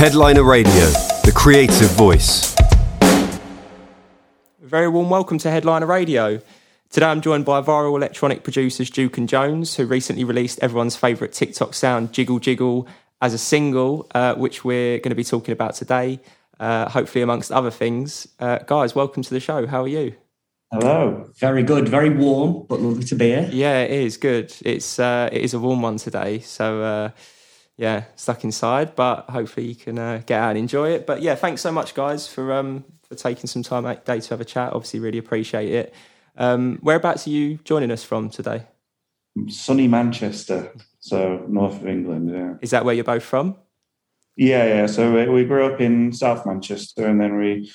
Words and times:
Headliner 0.00 0.44
Radio, 0.44 0.72
the 0.72 1.32
creative 1.36 1.90
voice. 1.90 2.56
Very 4.58 4.88
warm 4.88 5.10
welcome 5.10 5.36
to 5.36 5.50
Headliner 5.50 5.84
Radio. 5.84 6.40
Today 6.88 7.04
I'm 7.04 7.20
joined 7.20 7.44
by 7.44 7.60
viral 7.60 7.94
electronic 7.98 8.42
producers 8.42 8.88
Duke 8.88 9.18
and 9.18 9.28
Jones, 9.28 9.76
who 9.76 9.84
recently 9.84 10.24
released 10.24 10.58
everyone's 10.62 10.96
favourite 10.96 11.34
TikTok 11.34 11.74
sound, 11.74 12.14
Jiggle 12.14 12.38
Jiggle, 12.38 12.88
as 13.20 13.34
a 13.34 13.38
single, 13.38 14.06
uh, 14.14 14.36
which 14.36 14.64
we're 14.64 14.96
going 15.00 15.10
to 15.10 15.14
be 15.14 15.22
talking 15.22 15.52
about 15.52 15.74
today, 15.74 16.18
uh, 16.58 16.88
hopefully 16.88 17.20
amongst 17.20 17.52
other 17.52 17.70
things. 17.70 18.26
Uh, 18.38 18.56
guys, 18.60 18.94
welcome 18.94 19.22
to 19.22 19.34
the 19.34 19.38
show. 19.38 19.66
How 19.66 19.82
are 19.82 19.88
you? 19.88 20.14
Hello. 20.72 21.30
Very 21.36 21.62
good. 21.62 21.90
Very 21.90 22.08
warm, 22.08 22.64
but 22.70 22.80
lovely 22.80 23.04
to 23.04 23.16
be 23.16 23.26
here. 23.26 23.50
Yeah, 23.52 23.82
it 23.82 23.90
is 23.90 24.16
good. 24.16 24.50
It's 24.64 24.98
uh, 24.98 25.28
it 25.30 25.42
is 25.42 25.52
a 25.52 25.58
warm 25.58 25.82
one 25.82 25.98
today, 25.98 26.38
so 26.38 26.82
uh, 26.82 27.10
yeah, 27.80 28.04
stuck 28.14 28.44
inside, 28.44 28.94
but 28.94 29.30
hopefully 29.30 29.66
you 29.66 29.74
can 29.74 29.98
uh, 29.98 30.20
get 30.26 30.38
out 30.38 30.50
and 30.50 30.58
enjoy 30.58 30.90
it. 30.90 31.06
But 31.06 31.22
yeah, 31.22 31.34
thanks 31.34 31.62
so 31.62 31.72
much, 31.72 31.94
guys, 31.94 32.28
for 32.28 32.52
um, 32.52 32.84
for 33.08 33.14
taking 33.14 33.46
some 33.46 33.62
time 33.62 33.86
out 33.86 34.04
day 34.04 34.20
to 34.20 34.28
have 34.28 34.40
a 34.42 34.44
chat. 34.44 34.74
Obviously, 34.74 35.00
really 35.00 35.16
appreciate 35.16 35.72
it. 35.72 35.94
Um, 36.36 36.78
whereabouts 36.82 37.26
are 37.26 37.30
you 37.30 37.58
joining 37.64 37.90
us 37.90 38.04
from 38.04 38.28
today? 38.28 38.66
Sunny 39.48 39.88
Manchester, 39.88 40.74
so 40.98 41.46
north 41.48 41.80
of 41.80 41.86
England. 41.86 42.30
Yeah. 42.30 42.54
Is 42.60 42.70
that 42.72 42.84
where 42.84 42.94
you're 42.94 43.02
both 43.02 43.22
from? 43.22 43.56
Yeah, 44.36 44.66
yeah. 44.66 44.86
So 44.86 45.14
we, 45.14 45.28
we 45.30 45.44
grew 45.46 45.64
up 45.64 45.80
in 45.80 46.12
South 46.12 46.44
Manchester, 46.44 47.06
and 47.06 47.18
then 47.18 47.38
we 47.38 47.72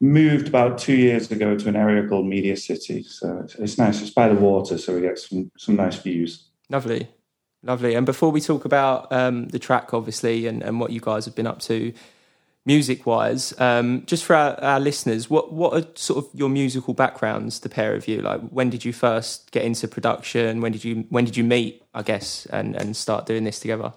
moved 0.00 0.46
about 0.46 0.78
two 0.78 0.94
years 0.94 1.32
ago 1.32 1.56
to 1.56 1.68
an 1.68 1.74
area 1.74 2.06
called 2.08 2.26
Media 2.26 2.56
City. 2.56 3.02
So 3.02 3.40
it's, 3.42 3.56
it's 3.56 3.76
nice. 3.76 4.00
It's 4.02 4.10
by 4.10 4.28
the 4.28 4.36
water, 4.36 4.78
so 4.78 4.94
we 4.94 5.00
get 5.00 5.18
some 5.18 5.50
some 5.58 5.74
nice 5.74 5.96
views. 5.96 6.48
Lovely. 6.70 7.08
Lovely. 7.62 7.94
And 7.94 8.06
before 8.06 8.30
we 8.30 8.40
talk 8.40 8.64
about 8.64 9.10
um, 9.12 9.48
the 9.48 9.58
track, 9.58 9.92
obviously, 9.92 10.46
and, 10.46 10.62
and 10.62 10.78
what 10.78 10.92
you 10.92 11.00
guys 11.00 11.24
have 11.24 11.34
been 11.34 11.46
up 11.46 11.60
to 11.62 11.92
music 12.64 13.04
wise, 13.04 13.58
um, 13.60 14.04
just 14.06 14.24
for 14.24 14.36
our, 14.36 14.60
our, 14.62 14.78
listeners, 14.78 15.28
what, 15.28 15.52
what 15.52 15.72
are 15.72 15.86
sort 15.96 16.24
of 16.24 16.30
your 16.38 16.48
musical 16.48 16.94
backgrounds, 16.94 17.60
the 17.60 17.68
pair 17.68 17.94
of 17.94 18.06
you? 18.06 18.22
Like, 18.22 18.40
when 18.50 18.70
did 18.70 18.84
you 18.84 18.92
first 18.92 19.50
get 19.50 19.64
into 19.64 19.88
production? 19.88 20.60
When 20.60 20.70
did 20.70 20.84
you 20.84 21.04
when 21.08 21.24
did 21.24 21.36
you 21.36 21.42
meet, 21.42 21.82
I 21.94 22.02
guess, 22.02 22.46
and, 22.46 22.76
and 22.76 22.96
start 22.96 23.26
doing 23.26 23.42
this 23.42 23.58
together? 23.58 23.92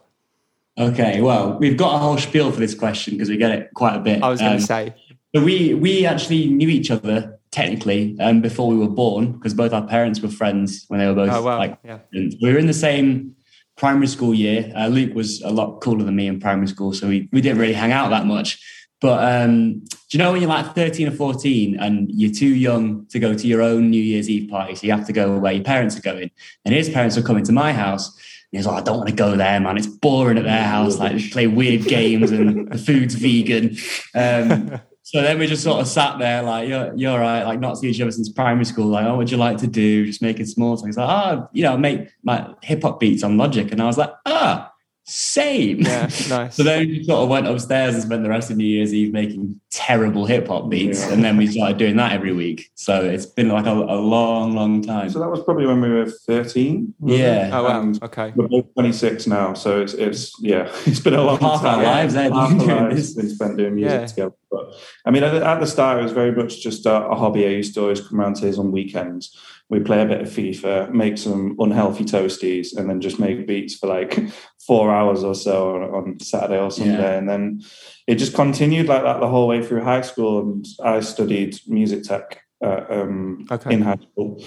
Okay, 0.80 1.22
well, 1.22 1.58
we've 1.60 1.78
got 1.78 1.96
a 1.96 1.98
whole 2.00 2.18
spiel 2.18 2.52
for 2.52 2.60
this 2.60 2.74
question 2.74 3.14
because 3.14 3.30
we 3.30 3.38
get 3.38 3.52
it 3.52 3.70
quite 3.76 3.96
a 3.96 4.00
bit. 4.00 4.24
I 4.24 4.30
was 4.30 4.40
going 4.40 4.54
to 4.54 4.58
um, 4.58 4.62
say. 4.62 4.96
But 5.34 5.44
we 5.44 5.76
we 5.76 6.06
actually 6.06 6.48
knew 6.48 6.70
each 6.70 6.90
other 6.90 7.38
technically 7.52 8.18
um, 8.20 8.42
before 8.42 8.70
we 8.70 8.78
were 8.78 8.90
born 8.90 9.34
because 9.34 9.54
both 9.54 9.74
our 9.74 9.86
parents 9.86 10.22
were 10.22 10.30
friends 10.30 10.86
when 10.88 11.00
they 11.00 11.08
were 11.08 11.14
both 11.14 11.32
oh, 11.32 11.44
wow. 11.44 11.58
like 11.58 11.78
yeah. 11.84 12.00
we 12.14 12.38
were 12.42 12.58
in 12.58 12.68
the 12.68 12.74
same 12.74 13.36
primary 13.82 14.06
school 14.06 14.32
year. 14.32 14.72
Uh, 14.76 14.86
Luke 14.88 15.16
was 15.16 15.42
a 15.42 15.50
lot 15.50 15.82
cooler 15.82 16.04
than 16.04 16.16
me 16.16 16.28
in 16.28 16.40
primary 16.40 16.68
school, 16.68 16.94
so 16.94 17.08
we, 17.08 17.28
we 17.32 17.42
didn't 17.42 17.58
really 17.58 17.74
hang 17.74 17.92
out 17.92 18.12
that 18.12 18.28
much. 18.28 18.64
But 19.02 19.24
um, 19.24 19.80
do 19.80 19.98
you 20.12 20.20
know 20.20 20.32
when 20.32 20.42
you're 20.42 20.50
like 20.50 20.76
13 20.76 21.08
or 21.08 21.12
14 21.12 21.80
and 21.80 22.08
you're 22.14 22.32
too 22.32 22.54
young 22.54 23.08
to 23.08 23.18
go 23.18 23.34
to 23.34 23.48
your 23.48 23.64
own 23.64 23.90
New 23.90 24.02
Year's 24.02 24.30
Eve 24.30 24.52
party, 24.52 24.76
so 24.76 24.86
you 24.86 24.94
have 24.94 25.08
to 25.08 25.14
go 25.14 25.36
where 25.40 25.54
your 25.54 25.64
parents 25.64 25.98
are 25.98 26.02
going? 26.02 26.30
And 26.64 26.76
his 26.76 26.90
parents 26.90 27.18
were 27.18 27.24
coming 27.24 27.44
to 27.46 27.52
my 27.52 27.74
house. 27.74 28.08
And 28.54 28.60
he's 28.60 28.68
like, 28.68 28.82
I 28.82 28.86
don't 28.86 28.98
want 28.98 29.10
to 29.10 29.16
go 29.16 29.36
there, 29.36 29.60
man. 29.60 29.78
It's 29.78 29.88
boring 29.88 30.38
at 30.38 30.44
their 30.44 30.64
house. 30.64 31.00
Like, 31.00 31.14
they 31.14 31.30
play 31.30 31.48
weird 31.48 31.86
games 31.86 32.30
and 32.30 32.72
the 32.72 32.78
food's 32.78 33.16
vegan. 33.16 33.78
Um, 34.14 34.80
so 35.12 35.22
then 35.22 35.40
we 35.40 35.46
just 35.46 35.62
sort 35.62 35.82
of 35.82 35.90
sat 35.90 36.20
there 36.20 36.42
like, 36.42 36.70
you're, 36.70 36.96
you're 36.96 37.20
right, 37.20 37.44
like 37.44 37.60
not 37.60 37.78
seen 37.78 37.90
each 37.90 38.00
other 38.00 38.12
since 38.12 38.30
primary 38.30 38.64
school. 38.64 38.86
Like, 38.86 39.04
oh, 39.04 39.10
what 39.10 39.18
would 39.18 39.32
you 39.32 39.36
like 39.36 39.58
to 39.58 39.68
do? 39.68 40.06
Just 40.06 40.22
making 40.22 40.46
small 40.46 40.78
talk. 40.78 40.86
Like, 40.86 40.96
oh, 40.98 41.50
you 41.52 41.64
know, 41.64 41.76
make 41.76 42.08
my 42.24 42.56
hip 42.64 42.82
hop 42.84 43.02
beats 43.02 43.22
on 43.22 43.36
Logic. 43.36 43.70
And 43.74 43.82
I 43.82 43.88
was 43.88 43.98
like, 43.98 44.12
ah, 44.26 44.71
same. 45.04 45.82
Yeah, 45.82 46.10
nice. 46.30 46.56
so 46.56 46.64
then 46.64 46.88
we 46.88 47.04
sort 47.04 47.24
of 47.24 47.30
went 47.30 47.48
upstairs 47.48 47.96
and 47.96 48.04
spent 48.04 48.24
the 48.24 48.30
rest 48.30 48.52
of 48.52 48.58
New 48.58 48.66
Year's 48.66 48.94
Eve 48.94 49.12
making 49.12 49.60
terrible 49.72 50.26
hip 50.26 50.48
hop 50.48 50.70
beats. 50.70 51.02
Yeah. 51.02 51.14
And 51.14 51.24
then 51.24 51.38
we 51.38 51.48
started 51.48 51.78
doing 51.78 51.96
that 51.98 52.12
every 52.12 52.34
week. 52.34 52.70
So 52.76 53.04
it's 53.04 53.26
been 53.26 53.50
like 53.50 53.66
a, 53.66 53.72
a 53.72 54.00
long, 54.00 54.54
long 54.54 54.82
time. 54.82 55.10
So 55.10 55.20
that 55.20 55.30
was 55.30 55.44
probably 55.44 55.66
when 55.66 55.82
we 55.82 55.90
were 55.90 56.06
13. 56.06 56.94
Yeah. 57.04 57.48
It? 57.48 57.54
Oh, 57.54 57.64
wow. 57.64 57.94
Okay. 58.04 58.34
We're 58.36 58.48
both 58.48 58.74
26 58.76 59.28
now. 59.28 59.54
So 59.54 59.82
it's, 59.82 59.94
it's 59.94 60.34
yeah, 60.42 60.72
it's 60.86 61.00
been 61.00 61.16
a 61.16 61.24
long 61.24 61.40
Half 61.40 61.62
time. 61.62 61.80
our 61.80 61.84
lives 61.84 62.16
eh, 62.16 62.30
there. 62.30 62.32
Half 62.32 62.70
our 62.70 62.90
lives 62.90 63.16
been 63.16 63.30
spent 63.30 63.58
doing 63.58 63.76
music 63.76 64.00
yeah. 64.00 64.06
together. 64.06 64.36
But 64.52 64.74
I 65.06 65.12
mean, 65.12 65.24
at, 65.24 65.34
at, 65.34 65.60
the 65.60 65.68
start, 65.68 66.00
it 66.00 66.04
was 66.04 66.12
very 66.12 66.34
much 66.34 66.62
just 66.62 66.86
a, 66.86 67.08
a 67.08 67.16
hobby. 67.16 67.46
I 67.46 67.50
used 67.50 67.74
to 67.76 67.82
always 67.82 68.06
come 68.06 68.20
around 68.20 68.36
to 68.38 68.46
his 68.46 68.60
on 68.60 68.72
weekends 68.72 69.36
we 69.72 69.80
play 69.80 70.02
a 70.02 70.06
bit 70.06 70.20
of 70.20 70.28
FIFA, 70.28 70.92
make 70.92 71.18
some 71.18 71.56
unhealthy 71.58 72.04
toasties, 72.04 72.76
and 72.76 72.90
then 72.90 73.00
just 73.00 73.20
make 73.20 73.48
beats 73.48 73.74
for 73.74 73.88
like 73.88 74.20
four 74.68 74.94
hours 74.94 75.24
or 75.24 75.34
so 75.34 75.76
on, 75.76 75.84
on 75.84 76.20
Saturday 76.20 76.60
or 76.60 76.70
Sunday. 76.70 77.14
Yeah. 77.14 77.18
And 77.18 77.30
then 77.30 77.62
it 78.06 78.16
just 78.16 78.36
continued 78.36 78.90
like 78.90 79.04
that 79.04 79.22
the 79.22 79.30
whole 79.30 79.48
way 79.48 79.66
through 79.66 79.86
high 79.86 80.02
school. 80.02 80.42
And 80.42 80.66
I 80.84 81.00
studied 81.00 81.58
music 81.68 82.04
tech 82.04 82.42
uh, 82.62 82.84
um, 82.90 83.48
okay. 83.50 83.74
in 83.74 83.82
high 83.82 83.96
school. 84.12 84.44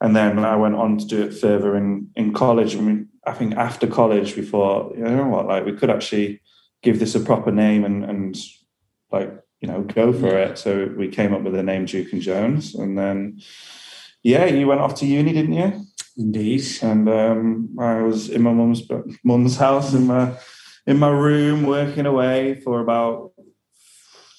And 0.00 0.14
then 0.14 0.38
I 0.38 0.54
went 0.54 0.76
on 0.76 0.98
to 0.98 1.04
do 1.04 1.24
it 1.24 1.34
further 1.34 1.76
in, 1.76 2.10
in 2.14 2.32
college. 2.32 2.76
I 2.76 2.80
mean, 2.80 3.08
I 3.26 3.32
think 3.32 3.56
after 3.56 3.88
college, 3.88 4.36
we 4.36 4.42
thought, 4.42 4.96
you 4.96 5.02
know 5.02 5.26
what, 5.26 5.48
like 5.48 5.64
we 5.66 5.72
could 5.72 5.90
actually 5.90 6.40
give 6.84 7.00
this 7.00 7.16
a 7.16 7.20
proper 7.20 7.50
name 7.50 7.84
and, 7.84 8.04
and 8.04 8.36
like, 9.10 9.34
you 9.60 9.66
know, 9.66 9.82
go 9.82 10.12
for 10.12 10.28
yeah. 10.28 10.50
it. 10.50 10.58
So 10.58 10.88
we 10.96 11.08
came 11.08 11.34
up 11.34 11.42
with 11.42 11.54
the 11.54 11.64
name 11.64 11.84
Duke 11.84 12.12
and 12.12 12.22
Jones. 12.22 12.76
And 12.76 12.96
then, 12.96 13.40
yeah, 14.22 14.46
you 14.46 14.66
went 14.66 14.80
off 14.80 14.94
to 14.96 15.06
uni, 15.06 15.32
didn't 15.32 15.52
you? 15.52 15.84
Indeed. 16.16 16.64
And 16.82 17.08
um, 17.08 17.76
I 17.78 18.00
was 18.02 18.28
in 18.28 18.42
my 18.42 18.52
mum's 18.52 18.82
mum's 19.24 19.56
house 19.56 19.94
in 19.94 20.06
my 20.06 20.36
in 20.86 20.98
my 20.98 21.10
room 21.10 21.64
working 21.64 22.06
away 22.06 22.60
for 22.60 22.80
about 22.80 23.32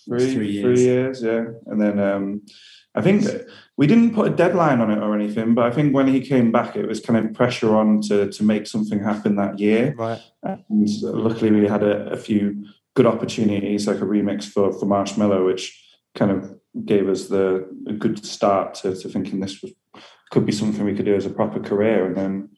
three 0.06 0.34
three 0.34 0.52
years. 0.52 0.80
Three 0.80 0.86
years 0.86 1.24
yeah, 1.24 1.46
and 1.68 1.82
then 1.82 2.00
um, 2.00 2.42
I 2.96 3.02
think 3.02 3.26
we 3.78 3.88
didn't 3.88 4.14
put 4.14 4.32
a 4.32 4.36
deadline 4.36 4.82
on 4.82 4.92
it 4.92 4.98
or 4.98 5.16
anything, 5.16 5.54
but 5.54 5.66
I 5.66 5.72
think 5.72 5.94
when 5.94 6.08
he 6.08 6.20
came 6.20 6.52
back, 6.52 6.76
it 6.76 6.88
was 6.88 7.00
kind 7.00 7.18
of 7.18 7.34
pressure 7.34 7.76
on 7.76 8.02
to 8.04 8.30
to 8.30 8.44
make 8.44 8.68
something 8.68 9.02
happen 9.02 9.38
that 9.38 9.60
year. 9.60 9.94
Right. 9.98 10.22
And 10.44 10.90
luckily, 11.02 11.52
we 11.52 11.68
had 11.68 11.84
a, 11.84 12.10
a 12.10 12.18
few 12.18 12.66
good 12.96 13.06
opportunities, 13.06 13.88
like 13.88 14.02
a 14.02 14.06
remix 14.06 14.44
for 14.44 14.74
for 14.74 14.86
Marshmello, 14.86 15.46
which 15.46 15.82
kind 16.16 16.32
of 16.32 16.59
gave 16.86 17.10
us 17.10 17.28
the 17.28 17.68
a 17.88 17.94
good 17.94 18.26
start 18.26 18.74
to, 18.76 18.96
to 18.96 19.10
thinking 19.10 19.40
this 19.40 19.62
was, 19.62 19.72
could 20.32 20.46
be 20.46 20.52
something 20.52 20.86
we 20.86 20.96
could 20.96 21.06
do 21.06 21.16
as 21.16 21.26
a 21.26 21.30
proper 21.30 21.60
career. 21.60 22.06
And 22.06 22.16
then, 22.16 22.50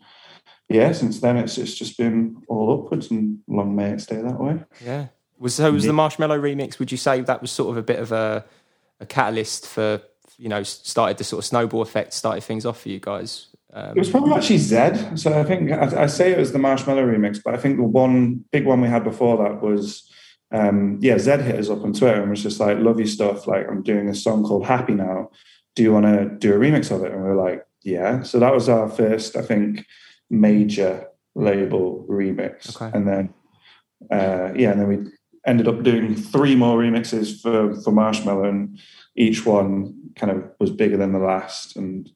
yeah, 0.70 0.92
since 0.92 1.20
then 1.20 1.38
it's 1.38 1.58
it's 1.58 1.76
just 1.76 1.98
been 1.98 2.42
all 2.48 2.74
upwards, 2.74 3.12
and 3.12 3.40
long 3.48 3.76
may 3.76 3.92
it 3.92 4.02
stay 4.02 4.22
that 4.22 4.40
way. 4.40 4.64
Yeah. 4.84 5.08
Was 5.40 5.56
so 5.56 5.72
was 5.72 5.86
the 5.86 5.92
Marshmello 5.92 6.40
remix? 6.40 6.78
Would 6.80 6.92
you 6.92 6.98
say 6.98 7.22
that 7.22 7.42
was 7.42 7.52
sort 7.52 7.72
of 7.72 7.78
a 7.78 7.82
bit 7.84 8.00
of 8.00 8.12
a, 8.12 8.46
a 9.00 9.06
catalyst 9.06 9.66
for 9.68 10.02
you 10.38 10.50
know 10.50 10.64
started 10.64 11.18
the 11.18 11.24
sort 11.24 11.40
of 11.40 11.46
snowball 11.46 11.82
effect, 11.82 12.14
started 12.14 12.44
things 12.44 12.66
off 12.66 12.82
for 12.82 12.90
you 12.90 13.00
guys? 13.00 13.48
Um, 13.74 13.96
it 13.96 14.00
was 14.00 14.10
probably 14.10 14.34
actually 14.34 14.58
Zedd. 14.58 15.18
So 15.18 15.40
I 15.40 15.44
think 15.44 15.72
I, 15.72 16.04
I, 16.04 16.06
say 16.08 16.32
it 16.32 16.38
was 16.38 16.52
the 16.52 16.60
Marshmello 16.60 17.06
remix, 17.06 17.42
but 17.44 17.54
I 17.54 17.58
think 17.58 17.78
the 17.78 17.84
one 17.84 18.44
big 18.52 18.66
one 18.66 18.82
we 18.82 18.90
had 18.90 19.04
before 19.04 19.38
that 19.38 19.62
was 19.62 20.12
um, 20.52 20.98
yeah, 21.02 21.16
Zedd 21.16 21.44
hit 21.44 21.60
us 21.60 21.70
up 21.70 21.84
on 21.84 21.94
Twitter 21.94 22.22
and 22.22 22.30
was 22.30 22.44
just 22.44 22.60
like, 22.60 22.78
love 22.80 23.00
your 23.00 23.08
stuff. 23.08 23.48
Like, 23.48 23.68
I'm 23.68 23.84
doing 23.84 24.10
a 24.10 24.16
song 24.16 24.44
called 24.44 24.66
Happy 24.66 24.94
Now. 24.94 25.32
Do 25.76 25.84
you 25.84 25.94
want 25.94 26.06
to 26.06 26.26
do 26.26 26.54
a 26.54 26.58
remix 26.58 26.92
of 26.92 27.04
it? 27.04 27.14
And 27.14 27.24
we 27.24 27.30
are 27.30 27.36
like, 27.36 27.66
yeah. 27.84 28.24
So 28.24 28.40
that 28.40 28.54
was 28.54 28.68
our 28.68 28.90
first, 28.90 29.38
I 29.38 29.42
think, 29.42 29.86
major 30.30 31.08
label 31.36 32.06
remix. 32.10 32.76
Okay. 32.76 32.96
And 32.96 33.08
then, 33.08 33.34
uh, 34.12 34.54
yeah, 34.56 34.72
and 34.72 34.82
then 34.82 34.88
we 34.88 35.12
ended 35.46 35.68
up 35.68 35.84
doing 35.84 36.16
three 36.16 36.56
more 36.56 36.78
remixes 36.78 37.42
for, 37.42 37.74
for 37.82 37.94
Marshmello, 37.94 38.48
and 38.48 38.78
each 39.16 39.46
one 39.46 40.12
kind 40.16 40.32
of 40.34 40.44
was 40.60 40.70
bigger 40.70 40.98
than 40.98 41.14
the 41.14 41.20
last. 41.20 41.78
And 41.78 42.12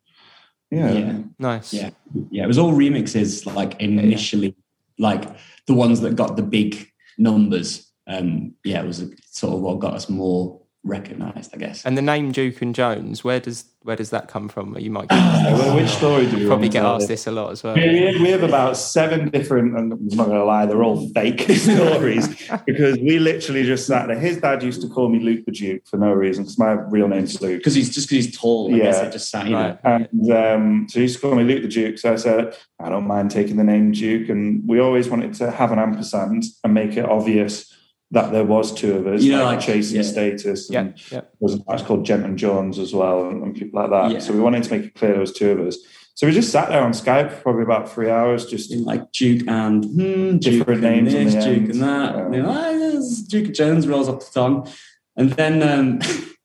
yeah. 0.70 0.92
yeah. 0.92 1.18
Nice. 1.40 1.74
Yeah. 1.74 1.92
Yeah. 2.32 2.44
It 2.44 2.48
was 2.48 2.58
all 2.58 2.74
remixes, 2.74 3.46
like 3.56 3.80
initially, 3.80 4.56
yeah. 4.98 5.08
like 5.08 5.38
the 5.68 5.74
ones 5.74 6.02
that 6.02 6.18
got 6.18 6.36
the 6.36 6.44
big 6.44 6.92
numbers 7.18 7.90
um, 8.08 8.54
yeah, 8.64 8.82
it 8.82 8.88
was 8.88 9.04
sort 9.32 9.54
of 9.54 9.62
what 9.62 9.80
got 9.80 9.94
us 9.94 10.10
more 10.10 10.62
recognised, 10.86 11.54
I 11.54 11.58
guess. 11.58 11.84
And 11.84 11.98
the 11.98 12.02
name 12.02 12.32
Duke 12.32 12.62
and 12.62 12.74
Jones, 12.74 13.24
where 13.24 13.40
does 13.40 13.66
where 13.82 13.96
does 13.96 14.10
that 14.12 14.28
come 14.28 14.48
from? 14.48 14.76
You 14.80 14.90
might 14.90 15.10
get 15.10 15.18
well, 15.18 15.76
which 15.76 15.90
story 15.90 16.26
do 16.26 16.38
you 16.38 16.48
probably 16.48 16.70
get 16.70 16.84
asked 16.84 17.08
this 17.08 17.28
a 17.28 17.32
lot 17.32 17.52
as 17.52 17.64
well. 17.64 17.76
We, 17.76 18.18
we 18.20 18.30
have 18.30 18.42
about 18.42 18.78
seven 18.78 19.30
different, 19.30 19.78
and 19.78 19.94
I'm 19.94 20.08
not 20.08 20.26
going 20.26 20.40
to 20.40 20.44
lie, 20.44 20.66
they're 20.66 20.84
all 20.84 21.08
fake 21.10 21.42
stories 21.52 22.28
because 22.66 22.98
we 22.98 23.20
literally 23.20 23.64
just 23.64 23.86
sat 23.86 24.08
there. 24.08 24.18
His 24.18 24.38
dad 24.38 24.64
used 24.64 24.82
to 24.82 24.90
call 24.90 25.10
me 25.10 25.20
Luke 25.20 25.46
the 25.46 25.52
Duke 25.52 25.86
for 25.86 25.98
no 25.98 26.12
reason 26.14 26.46
because 26.46 26.58
my 26.58 26.72
real 26.72 27.08
name's 27.08 27.40
Luke. 27.42 27.60
Because 27.60 27.76
he's 27.76 27.94
just 27.94 28.10
because 28.10 28.26
he's 28.26 28.38
tall. 28.38 28.74
I 28.74 28.78
yeah, 28.78 28.84
guess 28.86 29.02
it 29.02 29.12
just 29.12 29.30
sat. 29.30 29.48
You 29.48 29.56
right. 29.56 29.78
And 29.84 30.32
um, 30.32 30.88
so 30.90 31.00
he 31.00 31.04
used 31.04 31.16
to 31.16 31.22
call 31.22 31.36
me 31.36 31.44
Luke 31.44 31.62
the 31.62 31.68
Duke. 31.68 32.00
So 32.00 32.14
I 32.14 32.16
said, 32.16 32.58
I 32.80 32.90
don't 32.90 33.06
mind 33.06 33.30
taking 33.30 33.58
the 33.58 33.64
name 33.64 33.92
Duke, 33.92 34.30
and 34.30 34.68
we 34.68 34.80
always 34.80 35.10
wanted 35.10 35.36
to 35.36 35.52
have 35.52 35.72
an 35.72 35.78
ampersand 35.78 36.44
and 36.64 36.74
make 36.74 36.98
it 36.98 37.06
obvious 37.06 37.75
that 38.12 38.32
there 38.32 38.46
was 38.46 38.74
two 38.74 38.94
of 38.94 39.08
us, 39.08 39.24
you 39.24 39.32
know, 39.32 39.44
like, 39.44 39.58
like 39.58 39.66
chasing 39.66 39.98
yeah. 39.98 40.04
status, 40.04 40.70
and 40.70 40.98
yeah, 40.98 41.04
yeah. 41.12 41.22
there 41.22 41.30
was 41.40 41.56
a 41.56 41.64
match 41.68 41.84
called 41.86 42.06
Gent 42.06 42.26
and 42.26 42.38
Jawns 42.38 42.80
as 42.80 42.94
well, 42.94 43.30
and, 43.30 43.44
and 43.44 43.56
people 43.56 43.82
like 43.82 43.90
that. 43.90 44.12
Yeah. 44.12 44.20
So 44.20 44.34
we 44.34 44.40
wanted 44.40 44.64
to 44.64 44.72
make 44.72 44.86
it 44.86 44.96
clear 44.96 45.12
there 45.12 45.20
was 45.20 45.34
two 45.34 45.52
of 45.52 45.68
us. 45.68 45.78
So 46.14 46.26
we 46.26 46.34
just 46.34 46.52
sat 46.52 46.70
there 46.70 46.82
on 46.82 46.92
Skype 46.92 47.30
for 47.30 47.42
probably 47.42 47.64
about 47.64 47.92
three 47.92 48.10
hours, 48.10 48.46
just 48.46 48.72
in 48.72 48.86
like 48.86 49.12
Duke 49.12 49.46
and 49.48 49.84
hmm, 49.84 50.38
different 50.38 50.82
names, 50.82 51.12
this, 51.12 51.34
Duke 51.44 51.70
and 51.70 51.82
that. 51.82 52.16
Yeah. 52.16 52.32
You 52.32 52.42
know, 52.44 52.50
ah, 52.50 53.28
Duke 53.28 53.54
Jones 53.54 53.88
rolls 53.88 54.08
off 54.08 54.20
the 54.20 54.32
tongue, 54.34 54.70
and 55.18 55.32
then 55.32 55.62
um, 55.62 56.00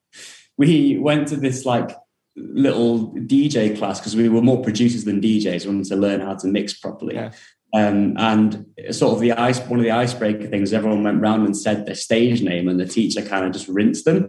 we 0.56 0.98
went 0.98 1.28
to 1.28 1.36
this 1.36 1.64
like 1.64 1.90
little 2.36 3.12
DJ 3.12 3.76
class 3.76 4.00
because 4.00 4.16
we 4.16 4.28
were 4.28 4.42
more 4.42 4.62
producers 4.62 5.04
than 5.04 5.20
DJs. 5.20 5.66
We 5.66 5.72
wanted 5.72 5.88
to 5.88 5.96
learn 5.96 6.20
how 6.20 6.34
to 6.34 6.48
mix 6.48 6.74
properly. 6.78 7.14
Yeah. 7.14 7.32
Um, 7.72 8.16
and 8.16 8.66
sort 8.90 9.14
of 9.14 9.20
the 9.20 9.32
ice, 9.32 9.60
one 9.60 9.78
of 9.78 9.84
the 9.84 9.92
icebreaker 9.92 10.48
things, 10.48 10.72
everyone 10.72 11.04
went 11.04 11.20
round 11.20 11.46
and 11.46 11.56
said 11.56 11.86
their 11.86 11.94
stage 11.94 12.42
name, 12.42 12.68
and 12.68 12.80
the 12.80 12.86
teacher 12.86 13.22
kind 13.22 13.44
of 13.44 13.52
just 13.52 13.68
rinsed 13.68 14.04
them. 14.04 14.28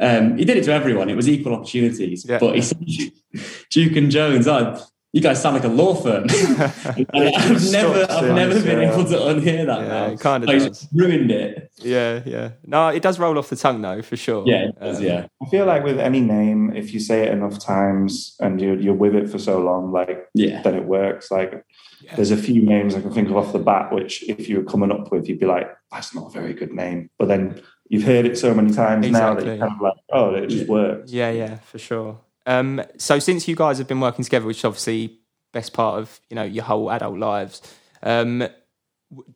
Um, 0.00 0.38
he 0.38 0.44
did 0.44 0.56
it 0.56 0.64
to 0.64 0.72
everyone. 0.72 1.10
It 1.10 1.16
was 1.16 1.28
equal 1.28 1.54
opportunities. 1.54 2.24
Yeah. 2.28 2.38
But 2.38 2.54
he 2.54 2.62
said, 2.62 2.84
Duke 3.70 3.96
and 3.96 4.10
Jones, 4.10 4.48
oh, 4.48 4.82
you 5.12 5.20
guys 5.20 5.42
sound 5.42 5.56
like 5.56 5.64
a 5.64 5.68
law 5.68 5.94
firm. 5.94 6.24
I've 6.28 7.72
never, 7.72 8.06
I've 8.08 8.34
never 8.34 8.62
been 8.62 8.80
yeah. 8.80 8.92
able 8.92 9.04
to 9.04 9.16
unhear 9.16 9.66
that. 9.66 9.80
Yeah, 9.80 10.06
it 10.06 10.20
kind 10.20 10.44
of 10.44 10.48
does. 10.48 10.88
ruined 10.92 11.30
it. 11.30 11.70
Yeah, 11.78 12.22
yeah. 12.24 12.50
No, 12.64 12.88
it 12.88 13.02
does 13.02 13.18
roll 13.18 13.36
off 13.36 13.50
the 13.50 13.56
tongue 13.56 13.82
though, 13.82 14.02
for 14.02 14.16
sure. 14.16 14.44
Yeah, 14.46 14.68
does, 14.80 14.98
um, 14.98 15.04
yeah. 15.04 15.26
I 15.42 15.48
feel 15.48 15.66
like 15.66 15.82
with 15.82 15.98
any 15.98 16.20
name, 16.20 16.74
if 16.76 16.94
you 16.94 17.00
say 17.00 17.24
it 17.24 17.32
enough 17.32 17.58
times 17.58 18.36
and 18.40 18.60
you're, 18.60 18.78
you're 18.78 18.94
with 18.94 19.16
it 19.16 19.28
for 19.28 19.38
so 19.38 19.58
long, 19.58 19.90
like, 19.90 20.28
yeah, 20.34 20.62
then 20.62 20.76
it 20.76 20.84
works. 20.84 21.30
Like, 21.30 21.64
yeah. 22.00 22.16
there's 22.16 22.30
a 22.30 22.36
few 22.36 22.62
names 22.62 22.94
I 22.94 23.00
can 23.00 23.12
think 23.12 23.28
of 23.28 23.36
off 23.36 23.52
the 23.52 23.58
bat, 23.58 23.92
which 23.92 24.22
if 24.28 24.48
you 24.48 24.58
were 24.58 24.64
coming 24.64 24.92
up 24.92 25.10
with, 25.12 25.28
you'd 25.28 25.40
be 25.40 25.46
like, 25.46 25.70
that's 25.90 26.14
not 26.14 26.28
a 26.28 26.30
very 26.30 26.52
good 26.52 26.72
name. 26.72 27.10
But 27.18 27.28
then 27.28 27.62
you've 27.88 28.04
heard 28.04 28.26
it 28.26 28.38
so 28.38 28.54
many 28.54 28.72
times 28.72 29.06
exactly. 29.06 29.10
now 29.10 29.34
that 29.34 29.46
you're 29.46 29.58
kind 29.58 29.72
of 29.74 29.80
like, 29.80 29.96
oh, 30.12 30.34
it 30.34 30.46
just 30.48 30.68
works. 30.68 31.12
Yeah, 31.12 31.30
yeah, 31.30 31.56
for 31.58 31.78
sure. 31.78 32.18
Um, 32.46 32.82
so 32.96 33.18
since 33.18 33.46
you 33.46 33.56
guys 33.56 33.78
have 33.78 33.88
been 33.88 34.00
working 34.00 34.24
together, 34.24 34.46
which 34.46 34.58
is 34.58 34.64
obviously 34.64 35.18
best 35.52 35.72
part 35.72 35.98
of 35.98 36.20
you 36.30 36.36
know 36.36 36.44
your 36.44 36.64
whole 36.64 36.90
adult 36.90 37.18
lives, 37.18 37.60
um, 38.02 38.48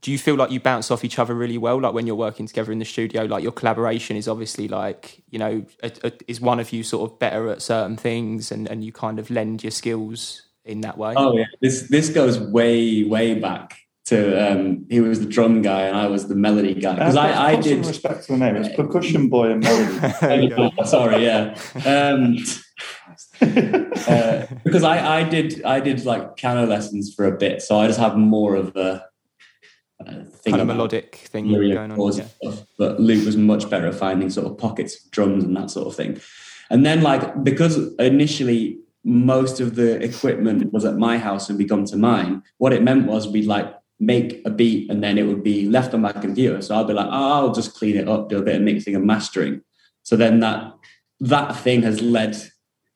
do 0.00 0.12
you 0.12 0.19
feel 0.19 0.37
like 0.37 0.50
you 0.50 0.60
bounce 0.60 0.90
off 0.90 1.05
each 1.05 1.19
other 1.19 1.34
really 1.34 1.58
well? 1.58 1.81
Like 1.81 1.93
when 1.93 2.06
you're 2.06 2.17
working 2.17 2.46
together 2.46 2.72
in 2.72 2.78
the 2.78 2.84
studio, 2.84 3.25
like 3.25 3.43
your 3.43 3.52
collaboration 3.52 4.17
is 4.17 4.28
obviously 4.28 4.69
like 4.69 5.22
you 5.28 5.38
know 5.38 5.67
a, 5.82 5.93
a, 6.05 6.12
is 6.28 6.40
one 6.40 6.60
of 6.60 6.72
you 6.72 6.82
sort 6.82 7.10
of 7.10 7.19
better 7.19 7.50
at 7.50 7.60
certain 7.60 7.96
things, 7.96 8.50
and 8.50 8.69
and 8.69 8.84
you 8.84 8.93
kind 8.93 9.19
of 9.19 9.31
lend 9.31 9.62
your 9.62 9.72
skills 9.72 10.43
in 10.64 10.81
that 10.82 10.99
way. 10.99 11.14
Oh 11.16 11.37
yeah, 11.37 11.46
this 11.61 11.88
this 11.88 12.11
goes 12.11 12.38
way 12.38 13.05
way 13.05 13.34
back 13.38 13.76
to 14.06 14.52
um, 14.52 14.84
he 14.90 15.00
was 15.00 15.20
the 15.20 15.26
drum 15.26 15.62
guy 15.62 15.82
and 15.82 15.96
I 15.96 16.08
was 16.08 16.28
the 16.28 16.34
melody 16.34 16.75
guy 16.75 16.94
because 16.94 17.16
I, 17.16 17.52
I 17.52 17.56
did 17.56 17.87
respect 17.87 18.26
to 18.26 18.32
the 18.32 18.38
name. 18.38 18.56
It's 18.56 18.75
percussion 18.75 19.28
boy 19.28 19.52
and 19.52 19.62
melody. 19.62 20.72
Sorry, 20.84 21.25
yeah. 21.25 21.58
Um, 21.87 22.37
uh, 23.40 24.46
because 24.62 24.84
I, 24.84 25.20
I 25.20 25.25
did 25.25 25.64
I 25.64 25.81
did 25.81 26.05
like 26.05 26.37
piano 26.37 26.67
lessons 26.67 27.14
for 27.14 27.25
a 27.25 27.37
bit, 27.37 27.62
so 27.62 27.78
I 27.78 27.87
just 27.87 27.99
have 27.99 28.17
more 28.17 28.56
of 28.56 28.76
a, 28.76 29.06
a 30.00 30.25
thing 30.25 30.52
kind 30.52 30.60
of 30.62 30.67
melodic 30.69 31.17
thing 31.17 31.50
going 31.50 31.90
on. 31.93 32.12
Yeah. 32.12 32.26
Stuff. 32.43 32.67
But 32.78 33.00
Luke 33.00 33.25
was 33.25 33.38
much 33.38 33.70
better 33.70 33.87
at 33.87 33.94
finding 33.94 34.28
sort 34.28 34.46
of 34.46 34.58
pockets 34.58 35.02
of 35.02 35.10
drums 35.12 35.44
and 35.44 35.56
that 35.56 35.70
sort 35.70 35.87
of 35.87 35.96
thing. 35.96 36.20
And 36.70 36.84
then 36.84 37.02
like 37.02 37.43
because 37.43 37.94
initially 37.96 38.81
most 39.05 39.61
of 39.61 39.75
the 39.75 40.03
equipment 40.03 40.73
was 40.73 40.85
at 40.85 40.97
my 40.97 41.19
house 41.19 41.51
and 41.51 41.59
we 41.59 41.67
come 41.67 41.85
to 41.85 41.97
mine, 41.97 42.43
what 42.59 42.73
it 42.73 42.83
meant 42.83 43.06
was 43.06 43.29
we'd 43.29 43.47
like 43.47 43.75
make 44.01 44.43
a 44.45 44.51
beat 44.51 44.91
and 44.91 45.03
then 45.03 45.19
it 45.19 45.27
would 45.27 45.43
be 45.43 45.69
left 45.69 45.95
on 45.95 46.01
my 46.01 46.12
computer. 46.12 46.61
So 46.62 46.75
I'd 46.75 46.87
be 46.87 46.95
like, 46.95 47.06
oh, 47.06 47.33
I'll 47.33 47.55
just 47.55 47.75
clean 47.75 47.97
it 47.97 48.09
up, 48.09 48.29
do 48.29 48.39
a 48.39 48.43
bit 48.43 48.56
of 48.56 48.62
mixing 48.62 48.97
and 48.97 49.06
mastering. 49.06 49.62
So 50.03 50.17
then 50.17 50.41
that 50.41 50.73
that 51.21 51.56
thing 51.56 51.83
has 51.83 52.01
led 52.01 52.37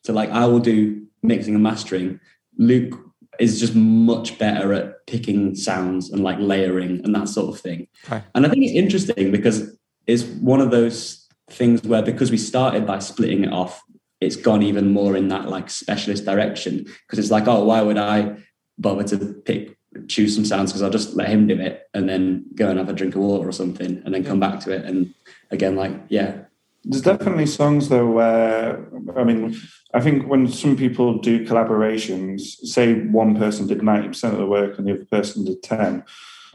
to 0.05 0.13
like 0.13 0.31
I 0.31 0.47
will 0.47 0.61
do 0.61 1.07
mixing 1.23 1.55
and 1.55 1.63
mastering. 1.63 2.21
Luke 2.57 2.95
is 3.39 3.61
just 3.61 3.75
much 3.75 4.39
better 4.39 4.73
at 4.73 5.07
picking 5.07 5.55
sounds 5.55 6.11
and 6.11 6.25
like 6.25 6.39
layering 6.41 7.01
and 7.05 7.15
that 7.15 7.29
sort 7.29 7.55
of 7.55 7.61
thing. 7.61 7.87
Okay. 8.07 8.23
And 8.35 8.45
I 8.45 8.49
think 8.49 8.65
it's 8.65 8.75
interesting 8.75 9.31
because 9.31 9.77
it's 10.07 10.25
one 10.25 10.61
of 10.61 10.71
those 10.71 11.27
things 11.51 11.83
where 11.85 12.03
because 12.03 12.31
we 12.31 12.37
started 12.37 12.87
by 12.87 12.99
splitting 12.99 13.45
it 13.45 13.53
off, 13.53 13.83
it's 14.21 14.37
gone 14.37 14.63
even 14.63 14.93
more 14.93 15.17
in 15.17 15.29
that 15.29 15.49
like 15.49 15.71
specialist 15.71 16.25
direction. 16.25 16.85
Because 16.85 17.19
it's 17.19 17.31
like, 17.31 17.47
oh, 17.47 17.65
why 17.65 17.83
would 17.83 17.99
I 17.99 18.37
bother 18.79 19.05
to 19.05 19.35
pick 19.45 19.79
choose 20.07 20.35
some 20.35 20.45
sounds 20.45 20.71
because 20.71 20.83
I'll 20.83 20.91
just 20.91 21.15
let 21.15 21.29
him 21.29 21.47
do 21.47 21.59
it 21.59 21.89
and 21.95 22.09
then 22.09 22.45
go 22.55 22.69
and 22.69 22.79
have 22.79 22.89
a 22.89 22.93
drink 22.93 23.15
of 23.15 23.23
water 23.23 23.49
or 23.49 23.53
something 23.53 24.03
and 24.05 24.15
then 24.15 24.25
come 24.25 24.41
back 24.41 24.61
to 24.61 24.73
it. 24.73 24.85
And 24.85 25.15
again, 25.51 25.77
like, 25.77 25.93
yeah. 26.09 26.45
There's 26.85 27.03
definitely 27.03 27.47
songs 27.47 27.89
though 27.89 28.07
where, 28.07 28.87
I 29.17 29.25
mean, 29.25 29.59
I 29.95 30.01
think 30.01 30.27
when 30.29 30.47
some 30.47 30.77
people 30.77 31.19
do 31.19 31.45
collaborations, 31.45 32.41
say 32.41 32.95
one 32.95 33.37
person 33.37 33.67
did 33.67 33.79
90% 33.79 34.33
of 34.33 34.39
the 34.39 34.47
work 34.47 34.79
and 34.79 34.87
the 34.87 34.93
other 34.95 35.07
person 35.07 35.45
did 35.45 35.63
10, 35.63 36.05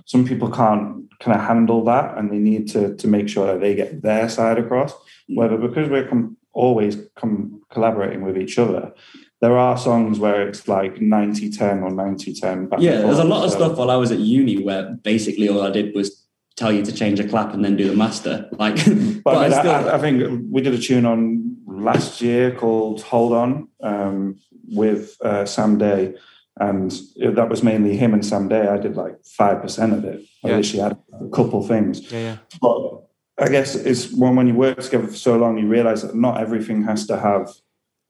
some 0.06 0.25
people 0.25 0.50
can't 0.50 1.09
kind 1.19 1.38
of 1.38 1.45
handle 1.45 1.83
that 1.86 2.18
and 2.18 2.31
they 2.31 2.38
need 2.38 2.69
to, 2.69 2.95
to 2.95 3.07
make 3.07 3.30
sure 3.30 3.48
that 3.48 3.62
they 3.62 3.75
get 3.75 4.01
their 4.01 4.30
side 4.30 4.57
across. 4.57 4.94
Mm. 5.30 5.36
Whether 5.36 5.57
because 5.57 5.89
we're 5.89 6.07
com- 6.07 6.38
always 6.54 6.98
com- 7.16 7.62
collaborating 7.70 8.22
with 8.24 8.38
each 8.38 8.58
other, 8.58 8.94
there 9.42 9.58
are 9.58 9.78
songs 9.78 10.20
where 10.20 10.48
it's 10.48 10.68
like 10.68 11.02
90 11.02 11.52
10 11.52 11.84
or 11.84 11.92
90 11.92 12.34
10. 12.34 12.70
Yeah, 12.80 13.02
there's 13.02 13.20
a 13.20 13.24
lot 13.24 13.40
so. 13.40 13.46
of 13.46 13.52
stuff 13.52 13.78
while 13.78 13.92
I 13.92 13.98
was 13.98 14.12
at 14.12 14.20
uni 14.20 14.64
where 14.64 14.94
basically 15.04 15.50
all 15.50 15.62
I 15.62 15.70
did 15.70 15.94
was 15.94 16.26
tell 16.56 16.72
you 16.72 16.84
to 16.86 16.92
change 16.92 17.20
a 17.20 17.28
clap 17.28 17.54
and 17.54 17.66
then 17.66 17.76
do 17.76 17.90
the 17.90 17.96
master. 17.96 18.50
Like, 18.58 18.76
but, 18.76 19.24
but 19.24 19.38
I, 19.38 19.44
mean, 19.44 19.54
I, 19.54 19.60
still... 19.60 19.72
I, 19.72 19.96
I, 19.96 19.98
think 19.98 20.48
we 20.50 20.62
did 20.62 20.74
a 20.74 20.78
tune 20.78 21.06
on 21.06 21.58
last 21.66 22.22
year 22.22 22.52
called 22.52 23.02
Hold 23.02 23.34
On 23.34 23.68
um, 23.82 24.40
with 24.70 25.18
uh, 25.22 25.46
Sam 25.46 25.78
Day. 25.78 26.16
And 26.58 26.92
that 27.18 27.50
was 27.50 27.64
mainly 27.64 27.98
him 27.98 28.14
and 28.14 28.24
Sam 28.24 28.48
Day. 28.48 28.68
I 28.68 28.78
did 28.78 28.96
like 28.96 29.22
5% 29.24 29.98
of 29.98 30.06
it. 30.06 30.22
I 30.44 30.50
yeah. 30.50 30.56
literally 30.56 30.84
had 30.84 30.98
a 31.20 31.30
couple 31.30 31.68
things. 31.68 32.12
Yeah, 32.12 32.20
yeah. 32.20 32.38
But 32.62 33.03
I 33.44 33.50
guess 33.50 33.75
it's 33.75 34.12
when, 34.12 34.38
when 34.38 34.48
you 34.48 34.54
work 34.54 34.80
together 34.80 35.07
for 35.07 35.16
so 35.16 35.38
long, 35.38 35.57
you 35.57 35.68
realize 35.68 36.01
that 36.01 36.16
not 36.16 36.40
everything 36.40 36.84
has 36.86 37.06
to 37.07 37.19
have 37.19 37.50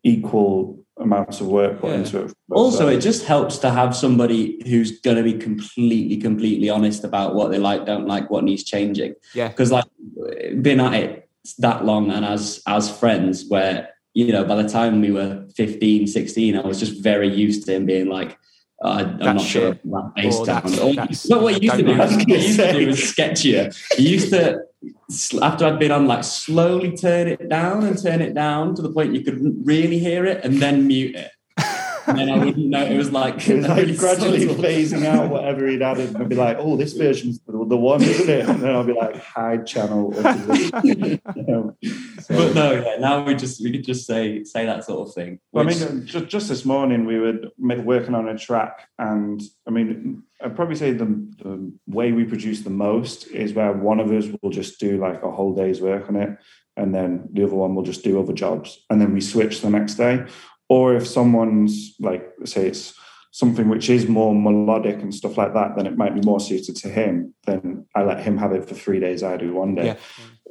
equal 0.03 0.83
amounts 0.99 1.41
of 1.41 1.47
work 1.47 1.79
put 1.81 1.89
yeah. 1.89 1.97
into 1.97 2.25
it. 2.25 2.33
But 2.47 2.55
also, 2.55 2.87
it 2.87 2.99
just 2.99 3.25
helps 3.25 3.57
to 3.59 3.71
have 3.71 3.95
somebody 3.95 4.61
who's 4.69 4.99
going 4.99 5.17
to 5.17 5.23
be 5.23 5.33
completely, 5.33 6.17
completely 6.17 6.69
honest 6.69 7.03
about 7.03 7.33
what 7.33 7.49
they 7.49 7.57
like, 7.57 7.87
don't 7.87 8.05
like, 8.05 8.29
what 8.29 8.43
needs 8.43 8.63
changing. 8.63 9.15
Yeah. 9.33 9.47
Because 9.47 9.71
like 9.71 9.85
being 10.61 10.79
at 10.79 10.93
it 10.93 11.29
that 11.57 11.83
long 11.83 12.11
and 12.11 12.23
as 12.23 12.61
as 12.67 12.95
friends, 12.95 13.45
where 13.47 13.89
you 14.13 14.31
know 14.31 14.45
by 14.45 14.61
the 14.61 14.69
time 14.69 15.01
we 15.01 15.11
were 15.11 15.47
15, 15.55 16.05
16, 16.05 16.57
I 16.57 16.61
was 16.61 16.79
just 16.79 17.01
very 17.01 17.33
used 17.33 17.65
to 17.65 17.73
him 17.73 17.85
being 17.85 18.07
like. 18.07 18.37
Uh, 18.83 19.15
I'm 19.21 19.35
not 19.37 19.41
sure 19.41 19.71
that 19.71 20.11
bass 20.13 20.35
oh, 20.39 20.45
down. 20.45 20.95
That's, 20.95 21.29
what 21.29 21.61
you 21.61 21.69
used 21.69 21.77
to 21.77 21.83
do, 21.83 21.97
what 21.97 22.11
you 22.27 22.35
used 22.35 22.59
to 22.59 22.73
do 22.73 22.87
was 22.87 22.99
sketchier. 22.99 23.97
You 23.97 24.09
used 24.09 24.29
to 24.31 24.61
after 25.41 25.65
I'd 25.65 25.79
been 25.79 25.91
on, 25.91 26.05
like 26.07 26.25
slowly 26.25 26.95
turn 26.95 27.29
it 27.29 27.47
down 27.47 27.85
and 27.85 28.01
turn 28.01 28.21
it 28.21 28.33
down 28.33 28.75
to 28.75 28.81
the 28.81 28.91
point 28.91 29.15
you 29.15 29.21
could 29.21 29.65
really 29.65 29.99
hear 29.99 30.25
it, 30.25 30.43
and 30.43 30.61
then 30.61 30.85
mute 30.85 31.15
it. 31.15 31.31
And 32.05 32.19
then 32.19 32.29
I 32.29 32.43
wouldn't 32.43 32.67
know. 32.67 32.83
It 32.83 32.97
was 32.97 33.11
like 33.11 33.47
it 33.47 33.55
was 33.55 33.67
like 33.67 33.77
really 33.81 33.95
gradually 33.95 34.41
subtle. 34.41 34.61
phasing 34.61 35.05
out 35.05 35.29
whatever 35.29 35.65
he'd 35.67 35.81
added, 35.81 36.15
and 36.15 36.27
be 36.27 36.35
like, 36.35 36.57
"Oh, 36.59 36.75
this 36.75 36.91
version's 36.91 37.39
the, 37.73 37.77
the 37.77 37.81
one, 37.81 38.01
isn't 38.13 38.29
it?" 38.29 38.47
And 38.47 38.61
then 38.61 38.75
I'll 38.75 38.83
be 38.83 38.93
like, 38.93 39.15
"Hide 39.15 39.65
channel." 39.65 40.13
you 40.83 41.19
know, 41.35 41.75
um, 41.75 41.77
so. 42.19 42.35
But 42.35 42.55
no, 42.55 42.71
yeah. 42.71 42.97
Now 42.99 43.23
we 43.23 43.35
just 43.35 43.63
we 43.63 43.71
could 43.71 43.85
just 43.85 44.05
say 44.05 44.43
say 44.43 44.65
that 44.65 44.83
sort 44.83 45.07
of 45.07 45.13
thing. 45.13 45.39
Which... 45.51 45.65
Well, 45.65 45.67
I 45.67 45.91
mean, 45.91 46.05
just, 46.05 46.27
just 46.27 46.49
this 46.49 46.65
morning 46.65 47.05
we 47.05 47.19
were 47.19 47.39
working 47.59 48.15
on 48.15 48.27
a 48.27 48.37
track, 48.37 48.87
and 48.99 49.41
I 49.67 49.71
mean, 49.71 50.23
I'd 50.43 50.55
probably 50.55 50.75
say 50.75 50.91
the, 50.91 51.05
the 51.05 51.71
way 51.87 52.11
we 52.11 52.25
produce 52.25 52.61
the 52.61 52.69
most 52.69 53.27
is 53.27 53.53
where 53.53 53.71
one 53.71 53.99
of 53.99 54.11
us 54.11 54.25
will 54.41 54.49
just 54.49 54.79
do 54.79 54.97
like 54.97 55.23
a 55.23 55.31
whole 55.31 55.55
day's 55.55 55.81
work 55.81 56.09
on 56.09 56.15
it, 56.15 56.37
and 56.75 56.93
then 56.93 57.29
the 57.31 57.43
other 57.43 57.55
one 57.55 57.75
will 57.75 57.83
just 57.83 58.03
do 58.03 58.19
other 58.19 58.33
jobs, 58.33 58.83
and 58.89 59.01
then 59.01 59.13
we 59.13 59.21
switch 59.21 59.61
the 59.61 59.69
next 59.69 59.95
day. 59.95 60.25
Or 60.69 60.95
if 60.95 61.07
someone's 61.07 61.95
like, 61.99 62.31
say 62.45 62.67
it's 62.67 62.93
something 63.33 63.67
which 63.67 63.89
is 63.89 64.07
more 64.07 64.33
melodic 64.35 65.01
and 65.01 65.13
stuff 65.13 65.39
like 65.39 65.55
that, 65.55 65.75
then 65.75 65.87
it 65.87 65.97
might 65.97 66.13
be 66.13 66.21
more 66.21 66.39
suited 66.39 66.75
to 66.75 66.87
him. 66.87 67.33
Then 67.47 67.83
I 67.95 68.03
let 68.03 68.21
him 68.21 68.37
have 68.37 68.51
it 68.51 68.69
for 68.69 68.75
three 68.75 68.99
days. 68.99 69.23
I 69.23 69.37
do 69.37 69.55
one 69.55 69.73
day. 69.73 69.87
Yeah. 69.87 69.95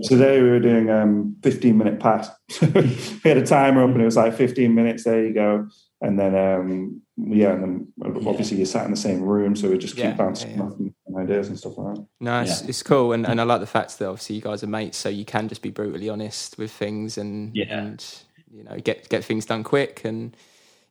Today 0.02 0.42
we 0.42 0.50
were 0.50 0.58
doing 0.58 0.90
um 0.90 1.36
15 1.44 1.78
minute 1.78 2.00
pass. 2.00 2.28
we 2.60 3.20
had 3.22 3.38
a 3.38 3.46
timer 3.46 3.84
up 3.84 3.90
and 3.90 4.02
it 4.02 4.04
was 4.04 4.16
like 4.16 4.34
15 4.34 4.74
minutes. 4.74 5.04
There 5.04 5.24
you 5.24 5.32
go. 5.32 5.68
And 6.00 6.18
then 6.18 6.34
um 6.34 7.02
yeah, 7.16 7.52
and 7.52 7.62
then 7.62 7.92
obviously 8.26 8.56
yeah. 8.56 8.62
you 8.62 8.66
sat 8.66 8.84
in 8.84 8.90
the 8.90 8.96
same 8.96 9.22
room, 9.22 9.54
so 9.54 9.70
we 9.70 9.78
just 9.78 9.94
keep 9.94 10.04
yeah, 10.04 10.14
bouncing 10.14 10.58
yeah, 10.58 10.68
yeah. 11.08 11.20
ideas 11.20 11.48
and 11.48 11.56
stuff 11.58 11.78
like 11.78 11.94
that. 11.94 12.06
Nice, 12.18 12.62
it's, 12.62 12.82
cool, 12.82 13.12
and 13.12 13.28
and 13.28 13.40
I 13.40 13.44
like 13.44 13.60
the 13.60 13.66
fact 13.66 13.96
that 14.00 14.08
obviously 14.08 14.36
you 14.36 14.42
guys 14.42 14.64
are 14.64 14.66
mates, 14.66 14.96
so 14.98 15.08
you 15.08 15.24
can 15.24 15.46
just 15.46 15.62
be 15.62 15.70
brutally 15.70 16.08
honest 16.08 16.58
with 16.58 16.72
things 16.72 17.16
and 17.16 17.54
yeah. 17.54 17.78
and 17.78 18.04
you 18.50 18.64
know 18.64 18.76
get 18.78 19.08
get 19.08 19.24
things 19.24 19.46
done 19.46 19.62
quick 19.62 20.04
and 20.04 20.36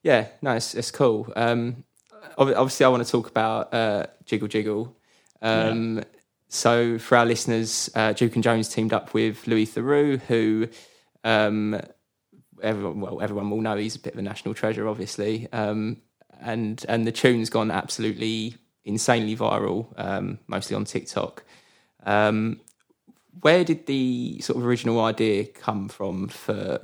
yeah, 0.03 0.27
nice. 0.41 0.75
It's, 0.75 0.91
cool. 0.91 1.31
Um, 1.35 1.83
obviously, 2.37 2.85
I 2.85 2.89
want 2.89 3.05
to 3.05 3.11
talk 3.11 3.29
about 3.29 3.73
uh, 3.73 4.07
Jiggle 4.25 4.47
Jiggle. 4.47 4.97
Um, 5.41 5.97
yeah. 5.97 6.03
So, 6.47 6.97
for 6.99 7.17
our 7.17 7.25
listeners, 7.25 7.89
uh, 7.95 8.13
Duke 8.13 8.35
and 8.35 8.43
Jones 8.43 8.67
teamed 8.67 8.93
up 8.93 9.13
with 9.13 9.47
Louis 9.47 9.65
Theroux, 9.65 10.19
who 10.23 10.67
um, 11.23 11.79
everyone 12.61 12.99
well 12.99 13.21
everyone 13.21 13.49
will 13.49 13.61
know 13.61 13.77
he's 13.77 13.95
a 13.95 13.99
bit 13.99 14.13
of 14.13 14.19
a 14.19 14.23
national 14.23 14.53
treasure, 14.53 14.87
obviously. 14.87 15.47
Um, 15.53 16.01
and 16.39 16.83
and 16.89 17.05
the 17.05 17.11
tune's 17.11 17.49
gone 17.49 17.71
absolutely 17.71 18.55
insanely 18.83 19.35
viral, 19.35 19.87
um, 19.97 20.39
mostly 20.47 20.75
on 20.75 20.85
TikTok. 20.85 21.43
Um, 22.05 22.59
where 23.41 23.63
did 23.63 23.85
the 23.85 24.41
sort 24.41 24.57
of 24.57 24.65
original 24.65 24.99
idea 24.99 25.45
come 25.45 25.87
from 25.87 26.27
for 26.27 26.81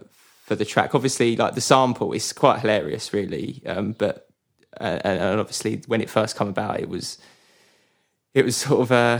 for 0.47 0.55
the 0.55 0.65
track? 0.65 0.95
Obviously, 0.95 1.35
like 1.35 1.53
the 1.53 1.61
sample 1.61 2.13
is 2.13 2.31
quite 2.33 2.61
hilarious, 2.61 3.13
really. 3.13 3.61
Um, 3.65 3.91
but 3.91 4.29
uh, 4.79 4.99
and 5.03 5.39
obviously, 5.39 5.81
when 5.87 6.01
it 6.01 6.09
first 6.09 6.37
came 6.37 6.47
about, 6.47 6.79
it 6.79 6.89
was 6.89 7.17
it 8.33 8.45
was 8.45 8.55
sort 8.55 8.81
of 8.81 8.91
uh, 8.91 9.19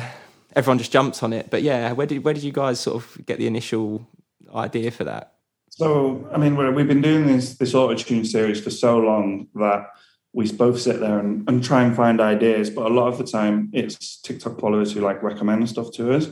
everyone 0.55 0.77
just 0.77 0.91
jumped 0.91 1.21
on 1.21 1.33
it. 1.33 1.49
But 1.49 1.61
yeah, 1.61 1.91
where 1.91 2.07
did 2.07 2.23
where 2.23 2.33
did 2.33 2.43
you 2.43 2.53
guys 2.53 2.79
sort 2.79 2.95
of 2.95 3.25
get 3.25 3.37
the 3.37 3.47
initial 3.47 4.07
idea 4.55 4.89
for 4.89 5.03
that? 5.03 5.33
So, 5.69 6.27
I 6.33 6.37
mean, 6.37 6.55
we've 6.73 6.87
been 6.87 7.01
doing 7.01 7.27
this 7.27 7.57
this 7.57 7.75
auto 7.75 7.93
tune 7.95 8.25
series 8.25 8.61
for 8.61 8.71
so 8.71 8.97
long 8.97 9.47
that 9.55 9.89
we 10.33 10.51
both 10.51 10.79
sit 10.79 10.99
there 10.99 11.19
and, 11.19 11.47
and 11.49 11.63
try 11.63 11.83
and 11.83 11.95
find 11.95 12.21
ideas. 12.21 12.69
But 12.69 12.89
a 12.89 12.93
lot 12.93 13.07
of 13.07 13.17
the 13.17 13.25
time, 13.25 13.69
it's 13.73 14.21
TikTok 14.21 14.59
followers 14.59 14.93
who 14.93 15.01
like 15.01 15.21
recommend 15.21 15.67
stuff 15.67 15.91
to 15.93 16.13
us. 16.13 16.27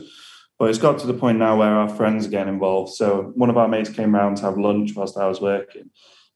But 0.58 0.70
it's 0.70 0.78
got 0.78 0.98
to 1.00 1.06
the 1.06 1.14
point 1.14 1.38
now 1.38 1.56
where 1.58 1.74
our 1.74 1.88
friends 1.88 2.26
are 2.26 2.30
getting 2.30 2.54
involved. 2.54 2.94
So 2.94 3.32
one 3.34 3.50
of 3.50 3.58
our 3.58 3.68
mates 3.68 3.90
came 3.90 4.14
round 4.14 4.38
to 4.38 4.44
have 4.44 4.58
lunch 4.58 4.94
whilst 4.94 5.18
I 5.18 5.28
was 5.28 5.40
working, 5.40 5.90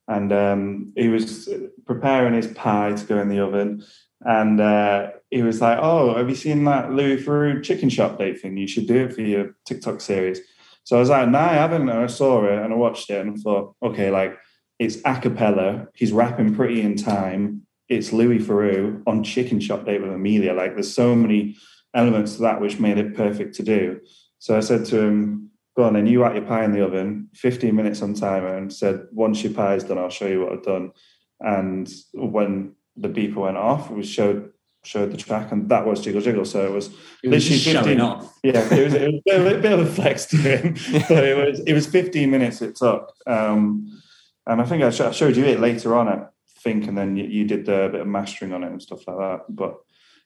and 0.09 0.33
um, 0.33 0.93
he 0.95 1.09
was 1.09 1.49
preparing 1.87 2.35
his 2.35 2.49
pie 2.49 2.93
to 2.93 3.05
go 3.07 3.19
in 3.19 3.29
the 3.29 3.41
oven. 3.41 3.83
And 4.23 4.61
uh, 4.61 5.12
he 5.31 5.43
was 5.43 5.61
like, 5.62 5.79
"Oh, 5.81 6.15
have 6.15 6.29
you 6.29 6.35
seen 6.35 6.65
that 6.65 6.93
Louis 6.93 7.23
Theroux 7.23 7.62
chicken 7.62 7.89
shop 7.89 8.19
date 8.19 8.41
thing? 8.41 8.59
You 8.59 8.69
should 8.69 8.87
do 8.87 9.05
it 9.05 9.15
for 9.15 9.23
your 9.23 9.57
TikTok 9.65 10.00
series." 10.03 10.41
So 10.85 10.97
I 10.97 11.00
was 11.00 11.09
like, 11.09 11.27
"No, 11.29 11.39
nah, 11.39 11.50
I 11.50 11.55
haven't." 11.55 11.89
And 11.89 11.99
I 11.99 12.07
saw 12.07 12.45
it 12.45 12.59
and 12.59 12.73
I 12.73 12.77
watched 12.77 13.09
it 13.09 13.21
and 13.21 13.31
I 13.31 13.41
thought, 13.41 13.75
"Okay, 13.83 14.11
like 14.11 14.39
it's 14.81 14.97
a 15.05 15.21
cappella. 15.21 15.89
He's 15.95 16.11
rapping 16.11 16.55
pretty 16.55 16.81
in 16.81 16.97
time. 16.97 17.67
It's 17.89 18.12
Louis 18.12 18.39
Theroux 18.39 19.03
on 19.07 19.23
Chicken 19.23 19.61
Shop 19.61 19.85
Date 19.85 20.00
with 20.00 20.11
Amelia. 20.11 20.55
Like 20.55 20.75
there's 20.75 20.93
so 20.93 21.15
many 21.15 21.57
elements 21.95 22.37
to 22.37 22.43
that 22.43 22.61
which 22.61 22.79
made 22.79 22.99
it 22.99 23.15
perfect 23.15 23.55
to 23.57 23.63
do. 23.63 24.01
So 24.39 24.57
I 24.57 24.61
said 24.61 24.85
to 24.87 25.01
him, 25.01 25.51
go 25.77 25.85
on 25.85 25.95
then, 25.95 26.07
you 26.07 26.25
at 26.25 26.35
your 26.35 26.45
pie 26.45 26.65
in 26.65 26.73
the 26.73 26.85
oven, 26.85 27.29
15 27.35 27.75
minutes 27.75 28.03
on 28.03 28.15
timer, 28.15 28.57
and 28.57 28.73
said, 28.73 29.07
once 29.13 29.43
your 29.43 29.53
pie 29.53 29.75
is 29.75 29.85
done, 29.85 29.99
I'll 29.99 30.11
show 30.11 30.27
you 30.27 30.41
what 30.41 30.53
I've 30.53 30.63
done. 30.63 30.93
And 31.41 31.91
when 32.15 32.75
the 32.97 33.09
beeper 33.09 33.37
went 33.37 33.57
off, 33.57 33.91
we 33.91 34.03
showed 34.03 34.53
showed 34.83 35.13
the 35.13 35.17
track, 35.17 35.53
and 35.53 35.69
that 35.69 35.87
was 35.87 36.01
Jiggle 36.01 36.23
Jiggle. 36.23 36.45
So 36.45 36.67
it 36.67 36.73
was, 36.73 36.87
it 37.23 37.29
was 37.29 37.51
literally 37.51 37.95
15, 37.99 38.01
off. 38.01 38.39
Yeah, 38.43 38.67
it 38.75 38.85
was, 38.85 38.95
it 38.95 39.13
was 39.13 39.23
a, 39.31 39.45
bit, 39.45 39.63
bit 39.63 39.73
of 39.73 39.81
a 39.81 39.87
flex 39.87 40.25
to 40.27 40.37
him. 40.39 40.77
so 41.07 41.23
it 41.23 41.37
was 41.37 41.61
it 41.61 41.73
was 41.75 41.87
15 41.87 42.31
minutes 42.31 42.63
it 42.63 42.77
took. 42.77 43.13
Um, 43.27 44.01
and 44.47 44.61
I 44.61 44.65
think 44.65 44.83
I, 44.83 44.91
sh- 44.91 45.01
I, 45.01 45.11
showed 45.11 45.37
you 45.37 45.45
it 45.45 45.61
later 45.61 45.95
on 45.97 46.09
at 46.09 46.31
Think, 46.63 46.89
and 46.89 46.99
then 46.99 47.17
you, 47.17 47.25
you, 47.25 47.45
did 47.47 47.65
the 47.65 47.89
bit 47.91 48.03
of 48.03 48.07
mastering 48.07 48.53
on 48.53 48.63
it 48.63 48.71
and 48.71 48.83
stuff 48.83 49.07
like 49.09 49.17
that. 49.17 49.45
But 49.49 49.79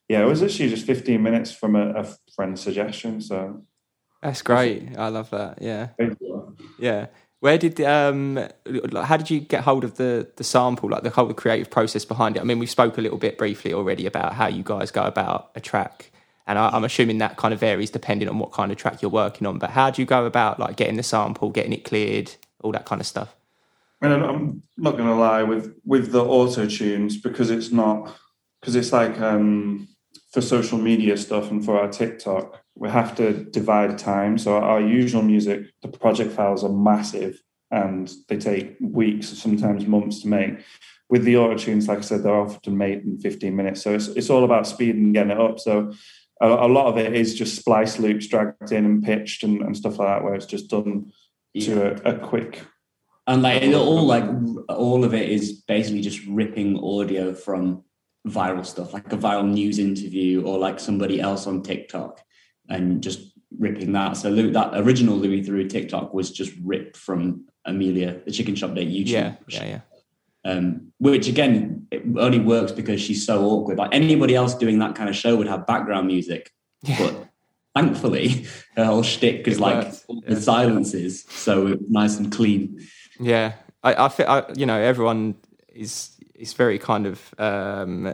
yeah, 0.08 0.22
it 0.22 0.26
was 0.26 0.42
actually 0.42 0.68
just 0.68 0.86
15 0.86 1.22
minutes 1.22 1.52
from 1.52 1.76
a, 1.76 1.90
a 1.90 2.06
friend's 2.34 2.60
suggestion. 2.60 3.20
So 3.20 3.62
that's 4.22 4.42
great. 4.42 4.96
I 4.96 5.08
love 5.08 5.30
that. 5.30 5.60
Yeah. 5.60 5.88
Yeah. 6.78 7.06
Where 7.40 7.58
did 7.58 7.78
um 7.82 8.48
how 8.94 9.18
did 9.18 9.28
you 9.28 9.40
get 9.40 9.64
hold 9.64 9.84
of 9.84 9.96
the 9.96 10.30
the 10.36 10.44
sample, 10.44 10.88
like 10.88 11.02
the 11.02 11.10
whole 11.10 11.30
creative 11.34 11.70
process 11.70 12.04
behind 12.04 12.36
it? 12.36 12.40
I 12.40 12.44
mean, 12.44 12.58
we 12.58 12.66
spoke 12.66 12.96
a 12.96 13.02
little 13.02 13.18
bit 13.18 13.36
briefly 13.36 13.74
already 13.74 14.06
about 14.06 14.32
how 14.32 14.46
you 14.46 14.62
guys 14.62 14.90
go 14.90 15.02
about 15.02 15.50
a 15.54 15.60
track, 15.60 16.10
and 16.46 16.58
I, 16.58 16.74
am 16.74 16.84
assuming 16.84 17.18
that 17.18 17.36
kind 17.36 17.52
of 17.52 17.60
varies 17.60 17.90
depending 17.90 18.30
on 18.30 18.38
what 18.38 18.52
kind 18.52 18.72
of 18.72 18.78
track 18.78 19.02
you're 19.02 19.10
working 19.10 19.46
on. 19.46 19.58
But 19.58 19.70
how 19.70 19.90
do 19.90 20.00
you 20.00 20.06
go 20.06 20.24
about 20.24 20.58
like 20.58 20.76
getting 20.76 20.96
the 20.96 21.02
sample, 21.02 21.50
getting 21.50 21.74
it 21.74 21.84
cleared, 21.84 22.34
all 22.62 22.72
that 22.72 22.86
kind 22.86 23.00
of 23.02 23.06
stuff? 23.06 23.36
I 24.00 24.08
mean, 24.08 24.22
I'm 24.22 24.62
not 24.78 24.92
going 24.92 25.08
to 25.08 25.14
lie 25.14 25.42
with 25.42 25.74
with 25.84 26.12
the 26.12 26.24
auto 26.24 26.66
tunes 26.66 27.18
because 27.18 27.50
it's 27.50 27.70
not 27.70 28.10
because 28.60 28.74
it's 28.74 28.90
like 28.90 29.20
um 29.20 29.86
for 30.34 30.40
social 30.40 30.78
media 30.78 31.16
stuff 31.16 31.52
and 31.52 31.64
for 31.64 31.78
our 31.78 31.88
TikTok, 31.88 32.60
we 32.74 32.88
have 32.90 33.14
to 33.14 33.44
divide 33.44 33.96
time. 33.96 34.36
So 34.36 34.56
our 34.56 34.80
usual 34.80 35.22
music, 35.22 35.66
the 35.80 35.86
project 35.86 36.32
files 36.32 36.64
are 36.64 36.72
massive 36.72 37.40
and 37.70 38.12
they 38.28 38.36
take 38.36 38.76
weeks, 38.80 39.28
sometimes 39.28 39.86
months 39.86 40.22
to 40.22 40.28
make. 40.28 40.58
With 41.08 41.22
the 41.22 41.36
auto 41.36 41.56
tunes, 41.56 41.86
like 41.86 41.98
I 41.98 42.00
said, 42.00 42.24
they're 42.24 42.34
often 42.34 42.76
made 42.76 43.04
in 43.04 43.20
15 43.20 43.54
minutes. 43.54 43.82
So 43.82 43.94
it's, 43.94 44.08
it's 44.08 44.28
all 44.28 44.42
about 44.42 44.66
speed 44.66 44.96
and 44.96 45.14
getting 45.14 45.30
it 45.30 45.40
up. 45.40 45.60
So 45.60 45.92
a, 46.40 46.48
a 46.48 46.66
lot 46.66 46.86
of 46.86 46.98
it 46.98 47.14
is 47.14 47.36
just 47.36 47.54
splice 47.54 48.00
loops 48.00 48.26
dragged 48.26 48.72
in 48.72 48.84
and 48.84 49.04
pitched 49.04 49.44
and, 49.44 49.62
and 49.62 49.76
stuff 49.76 50.00
like 50.00 50.08
that, 50.08 50.24
where 50.24 50.34
it's 50.34 50.46
just 50.46 50.68
done 50.68 51.12
yeah. 51.52 51.66
to 51.66 52.08
a, 52.08 52.16
a 52.16 52.18
quick 52.18 52.60
and 53.26 53.40
like 53.40 53.62
it 53.62 53.74
all 53.74 54.04
like 54.04 54.24
all 54.68 55.02
of 55.02 55.14
it 55.14 55.30
is 55.30 55.52
basically 55.66 56.02
just 56.02 56.20
ripping 56.26 56.78
audio 56.78 57.32
from 57.32 57.82
viral 58.26 58.64
stuff, 58.64 58.92
like 58.92 59.12
a 59.12 59.16
viral 59.16 59.48
news 59.48 59.78
interview 59.78 60.42
or 60.42 60.58
like 60.58 60.80
somebody 60.80 61.20
else 61.20 61.46
on 61.46 61.62
TikTok 61.62 62.20
and 62.68 63.02
just 63.02 63.32
ripping 63.58 63.92
that. 63.92 64.16
So 64.16 64.34
that 64.34 64.70
original 64.74 65.16
Louis 65.16 65.42
Theroux 65.42 65.68
TikTok 65.68 66.14
was 66.14 66.30
just 66.30 66.52
ripped 66.62 66.96
from 66.96 67.46
Amelia, 67.64 68.20
the 68.24 68.30
chicken 68.30 68.54
shop 68.54 68.74
day 68.74 68.86
YouTube. 68.86 69.08
Yeah, 69.08 69.34
yeah, 69.48 69.64
yeah. 69.64 69.80
Um, 70.46 70.92
which 70.98 71.26
again, 71.26 71.86
it 71.90 72.02
only 72.18 72.38
works 72.38 72.72
because 72.72 73.00
she's 73.00 73.24
so 73.24 73.44
awkward. 73.44 73.78
Like 73.78 73.94
anybody 73.94 74.34
else 74.34 74.54
doing 74.54 74.78
that 74.80 74.94
kind 74.94 75.08
of 75.08 75.16
show 75.16 75.36
would 75.36 75.46
have 75.46 75.66
background 75.66 76.06
music, 76.06 76.50
yeah. 76.82 76.98
but 76.98 77.28
thankfully, 77.74 78.46
her 78.76 78.84
whole 78.84 79.02
shtick 79.02 79.48
is 79.48 79.58
like 79.58 79.86
yeah. 80.08 80.34
the 80.34 80.40
silences, 80.40 81.24
so 81.28 81.78
nice 81.88 82.18
and 82.18 82.30
clean. 82.30 82.86
Yeah, 83.18 83.54
I, 83.82 84.04
I, 84.04 84.08
feel, 84.10 84.26
I, 84.28 84.44
you 84.54 84.66
know, 84.66 84.78
everyone 84.78 85.36
is 85.72 86.13
it's 86.44 86.52
very 86.52 86.78
kind 86.78 87.06
of 87.06 87.34
um, 87.38 88.12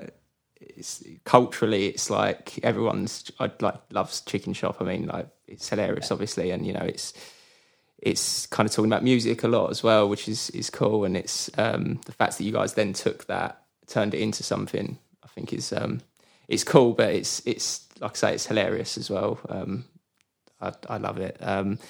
it's 0.60 1.02
culturally 1.24 1.86
it's 1.88 2.10
like 2.10 2.60
everyone's 2.62 3.28
I 3.40 3.50
like 3.58 3.74
loves 3.90 4.20
chicken 4.20 4.52
shop. 4.52 4.76
I 4.78 4.84
mean, 4.84 5.06
like 5.08 5.26
it's 5.48 5.68
hilarious, 5.68 6.12
obviously, 6.12 6.52
and 6.52 6.64
you 6.64 6.72
know 6.72 6.84
it's 6.84 7.12
it's 7.98 8.46
kind 8.46 8.68
of 8.68 8.72
talking 8.72 8.88
about 8.88 9.02
music 9.02 9.42
a 9.42 9.48
lot 9.48 9.70
as 9.70 9.82
well, 9.82 10.08
which 10.08 10.28
is 10.28 10.48
is 10.50 10.70
cool. 10.70 11.04
And 11.04 11.16
it's 11.16 11.50
um, 11.58 12.00
the 12.06 12.12
fact 12.12 12.38
that 12.38 12.44
you 12.44 12.52
guys 12.52 12.74
then 12.74 12.92
took 12.92 13.26
that, 13.26 13.64
turned 13.88 14.14
it 14.14 14.20
into 14.20 14.44
something. 14.44 14.96
I 15.24 15.26
think 15.26 15.52
is 15.52 15.72
um, 15.72 16.00
it's 16.46 16.62
cool, 16.62 16.92
but 16.92 17.12
it's 17.12 17.44
it's 17.44 17.88
like 17.98 18.12
I 18.12 18.14
say, 18.14 18.34
it's 18.34 18.46
hilarious 18.46 18.96
as 18.96 19.10
well. 19.10 19.40
Um, 19.48 19.86
I, 20.60 20.72
I 20.88 20.98
love 20.98 21.18
it. 21.18 21.36
Um, 21.40 21.80